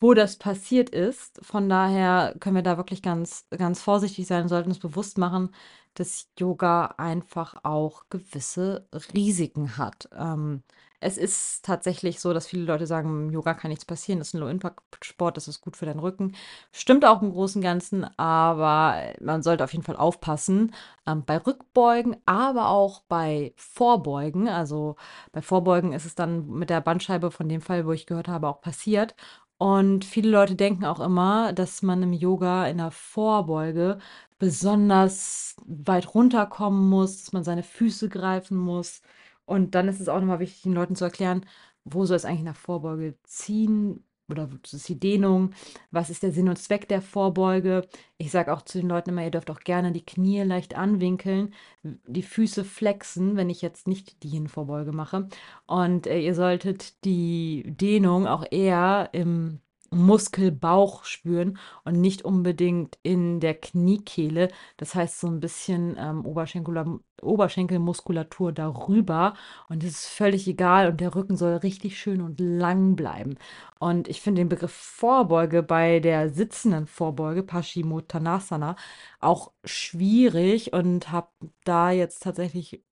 wo 0.00 0.14
das 0.14 0.36
passiert 0.36 0.90
ist. 0.90 1.40
Von 1.44 1.68
daher 1.68 2.34
können 2.40 2.56
wir 2.56 2.62
da 2.62 2.76
wirklich 2.76 3.02
ganz, 3.02 3.46
ganz 3.50 3.82
vorsichtig 3.82 4.26
sein 4.26 4.42
und 4.44 4.48
sollten 4.48 4.70
uns 4.70 4.78
bewusst 4.78 5.18
machen, 5.18 5.50
dass 5.94 6.28
Yoga 6.38 6.94
einfach 6.98 7.56
auch 7.64 8.04
gewisse 8.10 8.86
Risiken 9.14 9.78
hat. 9.78 10.08
Ähm, 10.16 10.62
Es 11.00 11.18
ist 11.18 11.64
tatsächlich 11.64 12.20
so, 12.20 12.32
dass 12.32 12.46
viele 12.46 12.64
Leute 12.64 12.86
sagen, 12.86 13.30
Yoga 13.30 13.52
kann 13.54 13.68
nichts 13.70 13.84
passieren, 13.84 14.18
das 14.18 14.28
ist 14.28 14.34
ein 14.34 14.40
Low-Impact-Sport, 14.40 15.36
das 15.36 15.46
ist 15.46 15.60
gut 15.60 15.76
für 15.76 15.84
deinen 15.86 16.00
Rücken. 16.00 16.34
Stimmt 16.72 17.04
auch 17.04 17.20
im 17.22 17.32
Großen 17.32 17.60
und 17.60 17.62
Ganzen, 17.64 18.04
aber 18.18 19.12
man 19.20 19.42
sollte 19.42 19.62
auf 19.64 19.72
jeden 19.72 19.84
Fall 19.84 19.96
aufpassen 19.96 20.74
ähm, 21.06 21.22
bei 21.24 21.36
Rückbeugen, 21.38 22.16
aber 22.24 22.68
auch 22.70 23.02
bei 23.08 23.52
Vorbeugen. 23.56 24.48
Also 24.48 24.96
bei 25.32 25.42
Vorbeugen 25.42 25.92
ist 25.92 26.06
es 26.06 26.14
dann 26.14 26.48
mit 26.48 26.70
der 26.70 26.80
Bandscheibe 26.80 27.30
von 27.30 27.48
dem 27.48 27.60
Fall, 27.60 27.86
wo 27.86 27.92
ich 27.92 28.06
gehört 28.06 28.28
habe, 28.28 28.48
auch 28.48 28.60
passiert. 28.62 29.14
Und 29.58 30.04
viele 30.04 30.30
Leute 30.30 30.54
denken 30.54 30.84
auch 30.84 31.00
immer, 31.00 31.52
dass 31.54 31.82
man 31.82 32.02
im 32.02 32.12
Yoga 32.12 32.66
in 32.66 32.76
der 32.78 32.90
Vorbeuge 32.90 33.98
besonders 34.38 35.56
weit 35.66 36.14
runterkommen 36.14 36.88
muss, 36.90 37.22
dass 37.24 37.32
man 37.32 37.44
seine 37.44 37.62
Füße 37.62 38.08
greifen 38.10 38.58
muss. 38.58 39.00
Und 39.46 39.74
dann 39.74 39.88
ist 39.88 40.00
es 40.00 40.08
auch 40.08 40.20
nochmal 40.20 40.40
wichtig, 40.40 40.62
den 40.62 40.74
Leuten 40.74 40.94
zu 40.96 41.04
erklären, 41.04 41.46
wo 41.84 42.04
soll 42.04 42.16
es 42.16 42.24
eigentlich 42.26 42.42
nach 42.42 42.56
Vorbeuge 42.56 43.16
ziehen 43.24 44.04
oder 44.28 44.50
was 44.50 44.72
ist 44.72 44.88
die 44.88 44.98
Dehnung, 44.98 45.52
was 45.90 46.10
ist 46.10 46.22
der 46.22 46.32
Sinn 46.32 46.48
und 46.48 46.58
Zweck 46.58 46.88
der 46.88 47.02
Vorbeuge. 47.02 47.86
Ich 48.18 48.30
sage 48.30 48.52
auch 48.52 48.62
zu 48.62 48.78
den 48.78 48.88
Leuten 48.88 49.10
immer, 49.10 49.24
ihr 49.24 49.30
dürft 49.30 49.50
auch 49.50 49.60
gerne 49.60 49.92
die 49.92 50.04
Knie 50.04 50.42
leicht 50.42 50.76
anwinkeln, 50.76 51.54
die 51.82 52.22
Füße 52.22 52.64
flexen, 52.64 53.36
wenn 53.36 53.50
ich 53.50 53.62
jetzt 53.62 53.86
nicht 53.88 54.22
die 54.22 54.28
Hinvorbeuge 54.28 54.92
mache. 54.92 55.28
Und 55.66 56.06
äh, 56.06 56.20
ihr 56.20 56.34
solltet 56.34 57.04
die 57.04 57.64
Dehnung 57.66 58.26
auch 58.26 58.44
eher 58.50 59.10
im 59.12 59.60
Muskelbauch 59.90 61.04
spüren 61.04 61.58
und 61.84 62.00
nicht 62.00 62.24
unbedingt 62.24 62.98
in 63.02 63.40
der 63.40 63.54
Kniekehle. 63.54 64.48
Das 64.76 64.94
heißt 64.94 65.20
so 65.20 65.26
ein 65.26 65.40
bisschen 65.40 65.96
ähm, 65.98 66.24
Oberschenkel, 66.24 67.00
Oberschenkelmuskulatur 67.22 68.52
darüber. 68.52 69.34
Und 69.68 69.82
das 69.82 69.90
ist 69.90 70.06
völlig 70.06 70.46
egal. 70.48 70.88
Und 70.88 71.00
der 71.00 71.14
Rücken 71.14 71.36
soll 71.36 71.54
richtig 71.56 71.98
schön 71.98 72.20
und 72.20 72.40
lang 72.40 72.96
bleiben. 72.96 73.36
Und 73.78 74.08
ich 74.08 74.20
finde 74.20 74.40
den 74.40 74.48
Begriff 74.48 74.72
Vorbeuge 74.72 75.62
bei 75.62 76.00
der 76.00 76.30
sitzenden 76.30 76.86
Vorbeuge, 76.86 77.42
Paschimottanasana, 77.42 78.76
auch 79.20 79.52
schwierig 79.64 80.72
und 80.72 81.10
habe 81.12 81.28
da 81.64 81.90
jetzt 81.90 82.22
tatsächlich 82.22 82.82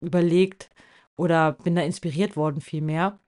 überlegt 0.00 0.70
oder 1.16 1.52
bin 1.52 1.76
da 1.76 1.82
inspiriert 1.82 2.36
worden 2.36 2.60
vielmehr 2.60 3.18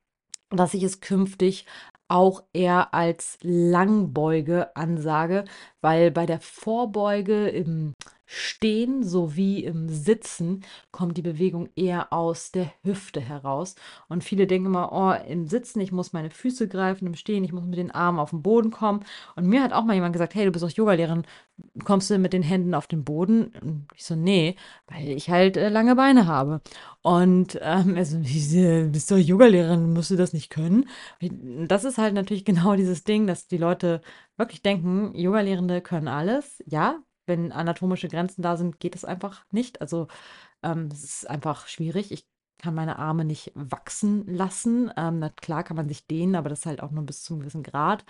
dass 0.50 0.74
ich 0.74 0.82
es 0.82 1.00
künftig 1.00 1.66
auch 2.08 2.44
eher 2.52 2.94
als 2.94 3.38
Langbeuge 3.42 4.74
ansage, 4.76 5.44
weil 5.80 6.10
bei 6.10 6.26
der 6.26 6.40
Vorbeuge 6.40 7.48
im 7.48 7.94
Stehen 8.26 9.04
sowie 9.04 9.64
im 9.64 9.88
Sitzen 9.88 10.64
kommt 10.90 11.16
die 11.16 11.22
Bewegung 11.22 11.68
eher 11.76 12.12
aus 12.12 12.50
der 12.50 12.72
Hüfte 12.82 13.20
heraus. 13.20 13.76
Und 14.08 14.24
viele 14.24 14.46
denken 14.46 14.66
immer, 14.66 14.92
oh, 14.92 15.30
im 15.30 15.46
Sitzen, 15.46 15.80
ich 15.80 15.92
muss 15.92 16.12
meine 16.12 16.30
Füße 16.30 16.68
greifen, 16.68 17.06
im 17.06 17.14
Stehen, 17.14 17.44
ich 17.44 17.52
muss 17.52 17.64
mit 17.64 17.78
den 17.78 17.92
Armen 17.92 18.18
auf 18.18 18.30
den 18.30 18.42
Boden 18.42 18.70
kommen. 18.70 19.04
Und 19.36 19.46
mir 19.46 19.62
hat 19.62 19.72
auch 19.72 19.84
mal 19.84 19.94
jemand 19.94 20.12
gesagt, 20.12 20.34
hey, 20.34 20.44
du 20.44 20.52
bist 20.52 20.64
doch 20.64 20.70
Yogalehrerin, 20.70 21.24
kommst 21.84 22.10
du 22.10 22.18
mit 22.18 22.32
den 22.32 22.42
Händen 22.42 22.74
auf 22.74 22.86
den 22.86 23.04
Boden? 23.04 23.52
Und 23.62 23.86
ich 23.94 24.04
so, 24.04 24.16
nee, 24.16 24.56
weil 24.88 25.08
ich 25.08 25.30
halt 25.30 25.56
äh, 25.56 25.68
lange 25.68 25.96
Beine 25.96 26.26
habe. 26.26 26.60
Und 27.02 27.58
ähm, 27.62 27.94
also, 27.96 28.18
du 28.22 28.90
bist 28.90 29.10
doch 29.10 29.18
Yogalehrerin, 29.18 29.92
musst 29.92 30.10
du 30.10 30.16
das 30.16 30.32
nicht 30.32 30.50
können? 30.50 30.88
Das 31.68 31.84
ist 31.84 31.98
halt 31.98 32.14
natürlich 32.14 32.44
genau 32.44 32.76
dieses 32.76 33.04
Ding, 33.04 33.26
dass 33.26 33.46
die 33.46 33.58
Leute 33.58 34.00
wirklich 34.36 34.62
denken, 34.62 35.14
Yogalehrende 35.14 35.80
können 35.80 36.08
alles. 36.08 36.62
Ja, 36.66 36.98
wenn 37.26 37.52
anatomische 37.52 38.08
Grenzen 38.08 38.42
da 38.42 38.56
sind, 38.56 38.80
geht 38.80 38.94
es 38.94 39.04
einfach 39.04 39.44
nicht. 39.50 39.80
Also 39.80 40.08
ähm, 40.62 40.88
es 40.92 41.04
ist 41.04 41.30
einfach 41.30 41.68
schwierig. 41.68 42.12
Ich 42.12 42.26
kann 42.58 42.74
meine 42.74 42.98
Arme 42.98 43.24
nicht 43.24 43.52
wachsen 43.54 44.26
lassen. 44.26 44.90
Ähm, 44.96 45.20
na 45.20 45.30
klar 45.30 45.64
kann 45.64 45.76
man 45.76 45.88
sich 45.88 46.06
dehnen, 46.06 46.36
aber 46.36 46.48
das 46.50 46.66
halt 46.66 46.82
auch 46.82 46.90
nur 46.90 47.04
bis 47.04 47.22
zu 47.24 47.34
einem 47.34 47.40
gewissen 47.40 47.62
Grad. 47.62 48.04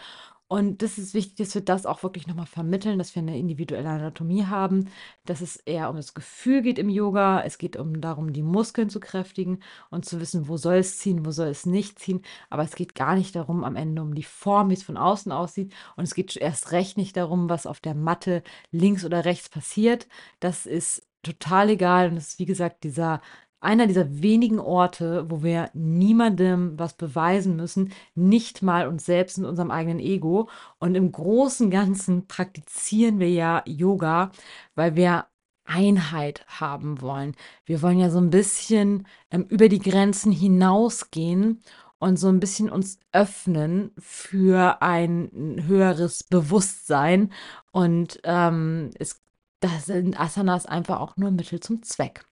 Und 0.48 0.80
das 0.82 0.96
ist 0.96 1.12
wichtig, 1.12 1.36
dass 1.38 1.54
wir 1.56 1.62
das 1.62 1.86
auch 1.86 2.04
wirklich 2.04 2.28
nochmal 2.28 2.46
vermitteln, 2.46 2.98
dass 2.98 3.16
wir 3.16 3.22
eine 3.22 3.36
individuelle 3.36 3.88
Anatomie 3.88 4.44
haben, 4.46 4.88
dass 5.24 5.40
es 5.40 5.56
eher 5.56 5.90
um 5.90 5.96
das 5.96 6.14
Gefühl 6.14 6.62
geht 6.62 6.78
im 6.78 6.88
Yoga. 6.88 7.42
Es 7.42 7.58
geht 7.58 7.76
um 7.76 8.00
darum, 8.00 8.32
die 8.32 8.42
Muskeln 8.42 8.88
zu 8.88 9.00
kräftigen 9.00 9.58
und 9.90 10.04
zu 10.04 10.20
wissen, 10.20 10.46
wo 10.46 10.56
soll 10.56 10.76
es 10.76 10.98
ziehen, 10.98 11.26
wo 11.26 11.32
soll 11.32 11.48
es 11.48 11.66
nicht 11.66 11.98
ziehen. 11.98 12.22
Aber 12.48 12.62
es 12.62 12.76
geht 12.76 12.94
gar 12.94 13.16
nicht 13.16 13.34
darum, 13.34 13.64
am 13.64 13.74
Ende 13.74 14.02
um 14.02 14.14
die 14.14 14.22
Form, 14.22 14.70
wie 14.70 14.74
es 14.74 14.84
von 14.84 14.96
außen 14.96 15.32
aussieht. 15.32 15.72
Und 15.96 16.04
es 16.04 16.14
geht 16.14 16.36
erst 16.36 16.70
recht 16.70 16.96
nicht 16.96 17.16
darum, 17.16 17.48
was 17.50 17.66
auf 17.66 17.80
der 17.80 17.96
Matte 17.96 18.44
links 18.70 19.04
oder 19.04 19.24
rechts 19.24 19.48
passiert. 19.48 20.06
Das 20.38 20.64
ist 20.64 21.02
total 21.24 21.70
egal. 21.70 22.10
Und 22.10 22.18
es 22.18 22.28
ist, 22.28 22.38
wie 22.38 22.46
gesagt, 22.46 22.84
dieser 22.84 23.20
einer 23.60 23.86
dieser 23.86 24.22
wenigen 24.22 24.58
Orte, 24.60 25.26
wo 25.28 25.42
wir 25.42 25.70
niemandem 25.74 26.78
was 26.78 26.94
beweisen 26.94 27.56
müssen, 27.56 27.92
nicht 28.14 28.62
mal 28.62 28.86
uns 28.86 29.06
selbst 29.06 29.38
und 29.38 29.44
unserem 29.44 29.70
eigenen 29.70 29.98
Ego. 29.98 30.48
Und 30.78 30.94
im 30.94 31.10
großen 31.12 31.70
Ganzen 31.70 32.26
praktizieren 32.26 33.18
wir 33.18 33.30
ja 33.30 33.62
Yoga, 33.66 34.30
weil 34.74 34.96
wir 34.96 35.26
Einheit 35.64 36.44
haben 36.48 37.00
wollen. 37.00 37.34
Wir 37.64 37.82
wollen 37.82 37.98
ja 37.98 38.10
so 38.10 38.18
ein 38.18 38.30
bisschen 38.30 39.06
ähm, 39.30 39.46
über 39.48 39.68
die 39.68 39.80
Grenzen 39.80 40.32
hinausgehen 40.32 41.62
und 41.98 42.18
so 42.18 42.28
ein 42.28 42.40
bisschen 42.40 42.70
uns 42.70 42.98
öffnen 43.12 43.92
für 43.98 44.80
ein 44.82 45.64
höheres 45.66 46.24
Bewusstsein. 46.24 47.32
Und 47.72 48.20
ähm, 48.24 48.90
es, 48.98 49.22
das 49.60 49.86
sind 49.86 50.18
Asanas 50.18 50.66
einfach 50.66 51.00
auch 51.00 51.16
nur 51.16 51.30
Mittel 51.30 51.60
zum 51.60 51.82
Zweck. 51.82 52.24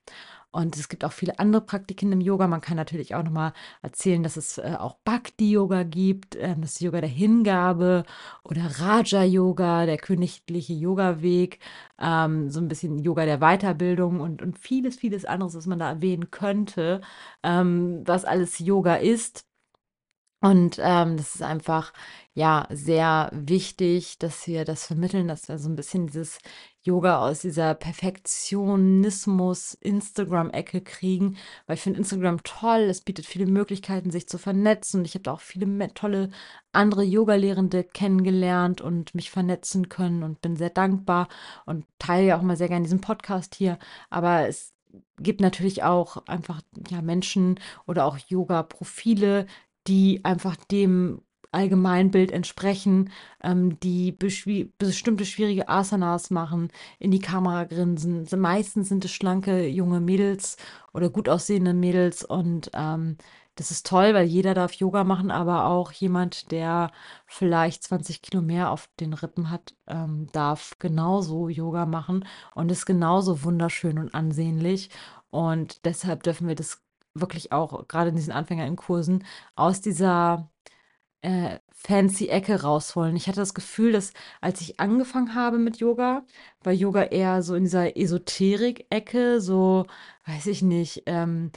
Und 0.54 0.76
es 0.76 0.88
gibt 0.88 1.04
auch 1.04 1.12
viele 1.12 1.40
andere 1.40 1.62
Praktiken 1.62 2.12
im 2.12 2.20
Yoga. 2.20 2.46
Man 2.46 2.60
kann 2.60 2.76
natürlich 2.76 3.16
auch 3.16 3.24
nochmal 3.24 3.52
erzählen, 3.82 4.22
dass 4.22 4.36
es 4.36 4.58
äh, 4.58 4.76
auch 4.78 4.94
Bhakti-Yoga 5.04 5.82
gibt, 5.82 6.36
äh, 6.36 6.54
das 6.56 6.78
Yoga 6.78 7.00
der 7.00 7.10
Hingabe 7.10 8.04
oder 8.44 8.62
Raja-Yoga, 8.78 9.84
der 9.86 9.96
königliche 9.96 10.72
Yoga-Weg, 10.72 11.58
ähm, 11.98 12.50
so 12.50 12.60
ein 12.60 12.68
bisschen 12.68 13.00
Yoga 13.00 13.24
der 13.24 13.40
Weiterbildung 13.40 14.20
und, 14.20 14.42
und 14.42 14.56
vieles, 14.56 14.94
vieles 14.94 15.24
anderes, 15.24 15.56
was 15.56 15.66
man 15.66 15.80
da 15.80 15.88
erwähnen 15.88 16.30
könnte, 16.30 17.00
ähm, 17.42 18.02
was 18.06 18.24
alles 18.24 18.60
Yoga 18.60 18.94
ist. 18.94 19.44
Und 20.40 20.78
ähm, 20.80 21.16
das 21.16 21.34
ist 21.36 21.42
einfach 21.42 21.92
ja 22.34 22.68
sehr 22.70 23.30
wichtig, 23.32 24.18
dass 24.18 24.46
wir 24.46 24.64
das 24.64 24.86
vermitteln, 24.86 25.26
dass 25.26 25.48
wir 25.48 25.58
so 25.58 25.68
ein 25.70 25.76
bisschen 25.76 26.06
dieses 26.06 26.38
Yoga 26.84 27.20
aus 27.20 27.40
dieser 27.40 27.74
Perfektionismus 27.74 29.74
Instagram-Ecke 29.74 30.82
kriegen, 30.82 31.36
weil 31.66 31.76
ich 31.76 31.82
finde 31.82 31.98
Instagram 31.98 32.42
toll, 32.44 32.82
es 32.82 33.00
bietet 33.00 33.26
viele 33.26 33.46
Möglichkeiten, 33.46 34.10
sich 34.10 34.28
zu 34.28 34.38
vernetzen. 34.38 35.00
Und 35.00 35.06
ich 35.06 35.14
habe 35.14 35.22
da 35.22 35.32
auch 35.32 35.40
viele 35.40 35.64
tolle 35.94 36.30
andere 36.72 37.02
Yoga-Lehrende 37.02 37.84
kennengelernt 37.84 38.80
und 38.80 39.14
mich 39.14 39.30
vernetzen 39.30 39.88
können 39.88 40.22
und 40.22 40.40
bin 40.42 40.56
sehr 40.56 40.70
dankbar 40.70 41.28
und 41.66 41.86
teile 41.98 42.26
ja 42.26 42.38
auch 42.38 42.42
mal 42.42 42.56
sehr 42.56 42.68
gerne 42.68 42.84
diesen 42.84 43.00
Podcast 43.00 43.54
hier, 43.54 43.78
aber 44.10 44.48
es 44.48 44.72
gibt 45.18 45.40
natürlich 45.40 45.82
auch 45.82 46.26
einfach 46.26 46.60
ja 46.90 47.02
Menschen 47.02 47.58
oder 47.86 48.04
auch 48.04 48.18
Yoga-Profile, 48.18 49.46
die 49.86 50.24
einfach 50.24 50.56
dem 50.56 51.22
Allgemeinbild 51.54 52.30
entsprechen, 52.32 53.10
ähm, 53.42 53.78
die 53.80 54.12
bestimmte 54.12 55.24
schwierige 55.24 55.68
Asanas 55.68 56.30
machen, 56.30 56.68
in 56.98 57.10
die 57.10 57.20
Kamera 57.20 57.64
grinsen. 57.64 58.26
Meistens 58.36 58.88
sind 58.88 59.04
es 59.04 59.12
schlanke 59.12 59.66
junge 59.66 60.00
Mädels 60.00 60.56
oder 60.92 61.10
gut 61.10 61.28
aussehende 61.28 61.74
Mädels 61.74 62.24
und 62.24 62.70
ähm, 62.74 63.16
das 63.56 63.70
ist 63.70 63.86
toll, 63.86 64.14
weil 64.14 64.26
jeder 64.26 64.52
darf 64.54 64.72
Yoga 64.72 65.04
machen, 65.04 65.30
aber 65.30 65.66
auch 65.66 65.92
jemand, 65.92 66.50
der 66.50 66.90
vielleicht 67.26 67.84
20 67.84 68.20
Kilo 68.20 68.42
mehr 68.42 68.70
auf 68.70 68.88
den 68.98 69.12
Rippen 69.12 69.50
hat, 69.50 69.74
ähm, 69.86 70.26
darf 70.32 70.76
genauso 70.80 71.48
Yoga 71.48 71.86
machen 71.86 72.26
und 72.54 72.72
ist 72.72 72.84
genauso 72.84 73.44
wunderschön 73.44 73.98
und 73.98 74.12
ansehnlich. 74.14 74.90
Und 75.30 75.84
deshalb 75.84 76.24
dürfen 76.24 76.48
wir 76.48 76.56
das 76.56 76.82
wirklich 77.14 77.52
auch 77.52 77.86
gerade 77.86 78.10
in 78.10 78.16
diesen 78.16 78.32
Anfängerinkursen 78.32 79.24
aus 79.54 79.80
dieser 79.80 80.50
äh, 81.24 81.58
fancy 81.70 82.28
Ecke 82.28 82.62
rausholen. 82.62 83.16
Ich 83.16 83.26
hatte 83.28 83.40
das 83.40 83.54
Gefühl, 83.54 83.92
dass 83.92 84.12
als 84.40 84.60
ich 84.60 84.80
angefangen 84.80 85.34
habe 85.34 85.58
mit 85.58 85.78
Yoga, 85.78 86.24
war 86.62 86.72
Yoga 86.72 87.02
eher 87.04 87.42
so 87.42 87.54
in 87.54 87.64
dieser 87.64 87.96
Esoterik-Ecke, 87.96 89.40
so, 89.40 89.86
weiß 90.26 90.46
ich 90.46 90.62
nicht, 90.62 91.02
ähm, 91.06 91.50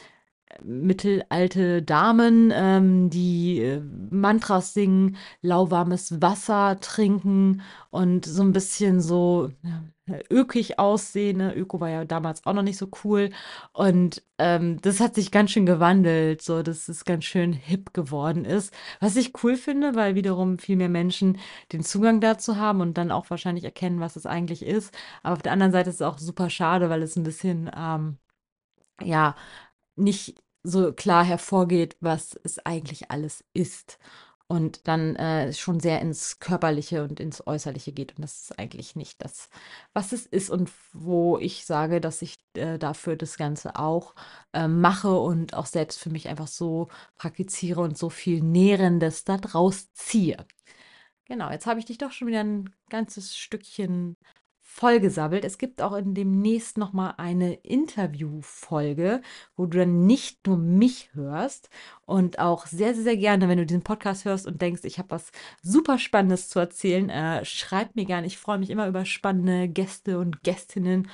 mittelalte 0.64 1.82
Damen, 1.84 2.52
ähm, 2.54 3.10
die 3.10 3.60
äh, 3.60 3.82
Mantras 4.10 4.74
singen, 4.74 5.18
lauwarmes 5.42 6.22
Wasser 6.22 6.80
trinken 6.80 7.62
und 7.90 8.26
so 8.26 8.44
ein 8.44 8.54
bisschen 8.54 9.02
so 9.02 9.52
ja, 9.64 9.84
ökig 10.30 10.80
aussehen. 10.80 11.42
Öko 11.42 11.80
war 11.80 11.90
ja 11.90 12.06
damals 12.06 12.46
auch 12.46 12.54
noch 12.54 12.64
nicht 12.64 12.78
so 12.78 12.90
cool. 13.04 13.30
Und 13.74 14.24
ähm, 14.38 14.80
das 14.82 15.00
hat 15.00 15.16
sich 15.16 15.32
ganz 15.32 15.52
schön 15.52 15.66
gewandelt, 15.66 16.42
so 16.42 16.64
dass 16.64 16.88
es 16.88 17.06
ganz 17.06 17.26
schön 17.26 17.54
hip 17.54 17.94
geworden 17.94 18.46
ist. 18.46 18.74
Was 19.00 19.16
ich 19.16 19.44
cool 19.44 19.58
finde, 19.58 19.96
weil 19.96 20.16
wiederum 20.16 20.60
viel 20.60 20.78
mehr 20.78 20.90
Menschen 20.90 21.38
den 21.74 21.84
Zugang 21.84 22.22
dazu 22.22 22.58
haben 22.58 22.82
und 22.82 22.98
dann 22.98 23.12
auch 23.12 23.30
wahrscheinlich 23.30 23.64
erkennen, 23.66 24.00
was 24.00 24.16
es 24.16 24.26
eigentlich 24.26 24.64
ist. 24.66 24.94
Aber 25.24 25.34
auf 25.34 25.42
der 25.42 25.52
anderen 25.52 25.72
Seite 25.72 25.90
ist 25.90 25.98
es 25.98 26.02
auch 26.02 26.18
super 26.18 26.50
schade, 26.50 26.90
weil 26.90 27.04
es 27.04 27.16
ein 27.16 27.24
bisschen, 27.24 27.70
ähm, 27.76 28.18
ja, 29.04 29.36
nicht 29.98 30.42
so 30.64 30.94
klar 30.94 31.24
hervorgeht, 31.24 31.98
was 32.02 32.40
es 32.44 32.60
eigentlich 32.66 33.12
alles 33.12 33.44
ist. 33.54 34.00
Und 34.50 34.88
dann 34.88 35.18
äh, 35.18 35.52
schon 35.52 35.82
sehr 35.82 36.00
ins 36.02 36.40
Körperliche 36.40 37.04
und 37.04 37.20
ins 37.20 37.46
Äußerliche 37.46 37.92
geht. 37.92 38.16
Und 38.16 38.24
das 38.24 38.44
ist 38.44 38.60
eigentlich 38.60 38.96
nicht 38.96 39.22
das, 39.22 39.50
was 39.94 40.14
es 40.14 40.26
ist 40.26 40.50
und 40.50 40.72
wo 40.94 41.38
ich 41.38 41.66
sage, 41.66 42.00
dass 42.00 42.22
ich 42.22 42.36
äh, 42.54 42.78
dafür 42.80 43.18
das 43.18 43.36
Ganze 43.38 43.76
auch 43.78 44.16
äh, 44.54 44.70
mache 44.70 45.20
und 45.20 45.54
auch 45.54 45.66
selbst 45.66 46.00
für 46.00 46.10
mich 46.10 46.30
einfach 46.30 46.48
so 46.48 46.88
praktiziere 47.18 47.82
und 47.82 47.98
so 47.98 48.10
viel 48.10 48.42
Nährendes 48.42 49.26
da 49.26 49.38
draus 49.38 49.92
ziehe. 49.94 50.46
Genau, 51.26 51.52
jetzt 51.52 51.66
habe 51.68 51.80
ich 51.80 51.86
dich 51.86 51.98
doch 51.98 52.12
schon 52.14 52.30
wieder 52.30 52.40
ein 52.42 52.74
ganzes 52.90 53.36
Stückchen 53.38 54.16
vollgesabbelt. 54.78 55.44
Es 55.44 55.58
gibt 55.58 55.82
auch 55.82 55.94
in 55.96 56.14
demnächst 56.14 56.78
noch 56.78 56.94
mal 56.94 57.16
eine 57.18 57.56
Interviewfolge, 57.56 59.22
wo 59.56 59.66
du 59.66 59.80
dann 59.80 60.06
nicht 60.06 60.46
nur 60.46 60.58
mich 60.58 61.10
hörst 61.14 61.70
und 62.06 62.38
auch 62.38 62.68
sehr, 62.68 62.94
sehr, 62.94 63.04
sehr 63.04 63.18
gerne, 63.18 63.50
wenn 63.50 63.58
du 63.58 63.66
diesen 63.66 63.82
Podcast 63.82 64.26
hörst 64.26 64.46
und 64.46 64.62
denkst, 64.62 64.84
ich 64.84 65.00
habe 65.00 65.10
was 65.10 65.32
super 65.64 65.98
Spannendes 65.98 66.50
zu 66.50 66.60
erzählen, 66.60 67.10
äh, 67.10 67.44
schreib 67.44 67.96
mir 67.96 68.06
gerne. 68.06 68.28
Ich 68.28 68.38
freue 68.38 68.60
mich 68.60 68.70
immer 68.70 68.88
über 68.88 69.04
spannende 69.06 69.68
Gäste 69.68 70.20
und 70.20 70.44
Gästinnen 70.44 71.10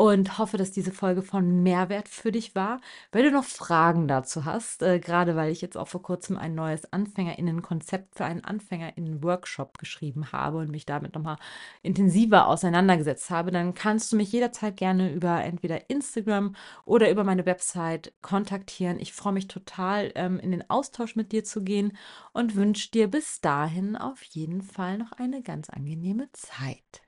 und 0.00 0.38
hoffe, 0.38 0.56
dass 0.56 0.70
diese 0.70 0.92
Folge 0.92 1.20
von 1.20 1.62
Mehrwert 1.62 2.08
für 2.08 2.32
dich 2.32 2.54
war. 2.54 2.80
Wenn 3.12 3.24
du 3.24 3.30
noch 3.30 3.44
Fragen 3.44 4.08
dazu 4.08 4.46
hast, 4.46 4.80
äh, 4.82 4.98
gerade 4.98 5.36
weil 5.36 5.52
ich 5.52 5.60
jetzt 5.60 5.76
auch 5.76 5.88
vor 5.88 6.00
kurzem 6.00 6.38
ein 6.38 6.54
neues 6.54 6.90
AnfängerInnen-Konzept 6.90 8.14
für 8.14 8.24
einen 8.24 8.42
AnfängerInnen-Workshop 8.42 9.76
geschrieben 9.76 10.32
habe 10.32 10.56
und 10.56 10.70
mich 10.70 10.86
damit 10.86 11.14
nochmal 11.14 11.36
intensiver 11.82 12.46
auseinandergesetzt 12.46 13.28
habe, 13.28 13.50
dann 13.50 13.74
kannst 13.74 14.10
du 14.10 14.16
mich 14.16 14.32
jederzeit 14.32 14.78
gerne 14.78 15.12
über 15.12 15.44
entweder 15.44 15.90
Instagram 15.90 16.56
oder 16.86 17.10
über 17.10 17.22
meine 17.22 17.44
Website 17.44 18.14
kontaktieren. 18.22 18.98
Ich 18.98 19.12
freue 19.12 19.34
mich 19.34 19.48
total, 19.48 20.12
ähm, 20.14 20.40
in 20.40 20.50
den 20.50 20.70
Austausch 20.70 21.14
mit 21.14 21.30
dir 21.30 21.44
zu 21.44 21.62
gehen 21.62 21.94
und 22.32 22.56
wünsche 22.56 22.90
dir 22.90 23.08
bis 23.08 23.42
dahin 23.42 23.96
auf 23.96 24.22
jeden 24.22 24.62
Fall 24.62 24.96
noch 24.96 25.12
eine 25.12 25.42
ganz 25.42 25.68
angenehme 25.68 26.32
Zeit. 26.32 27.02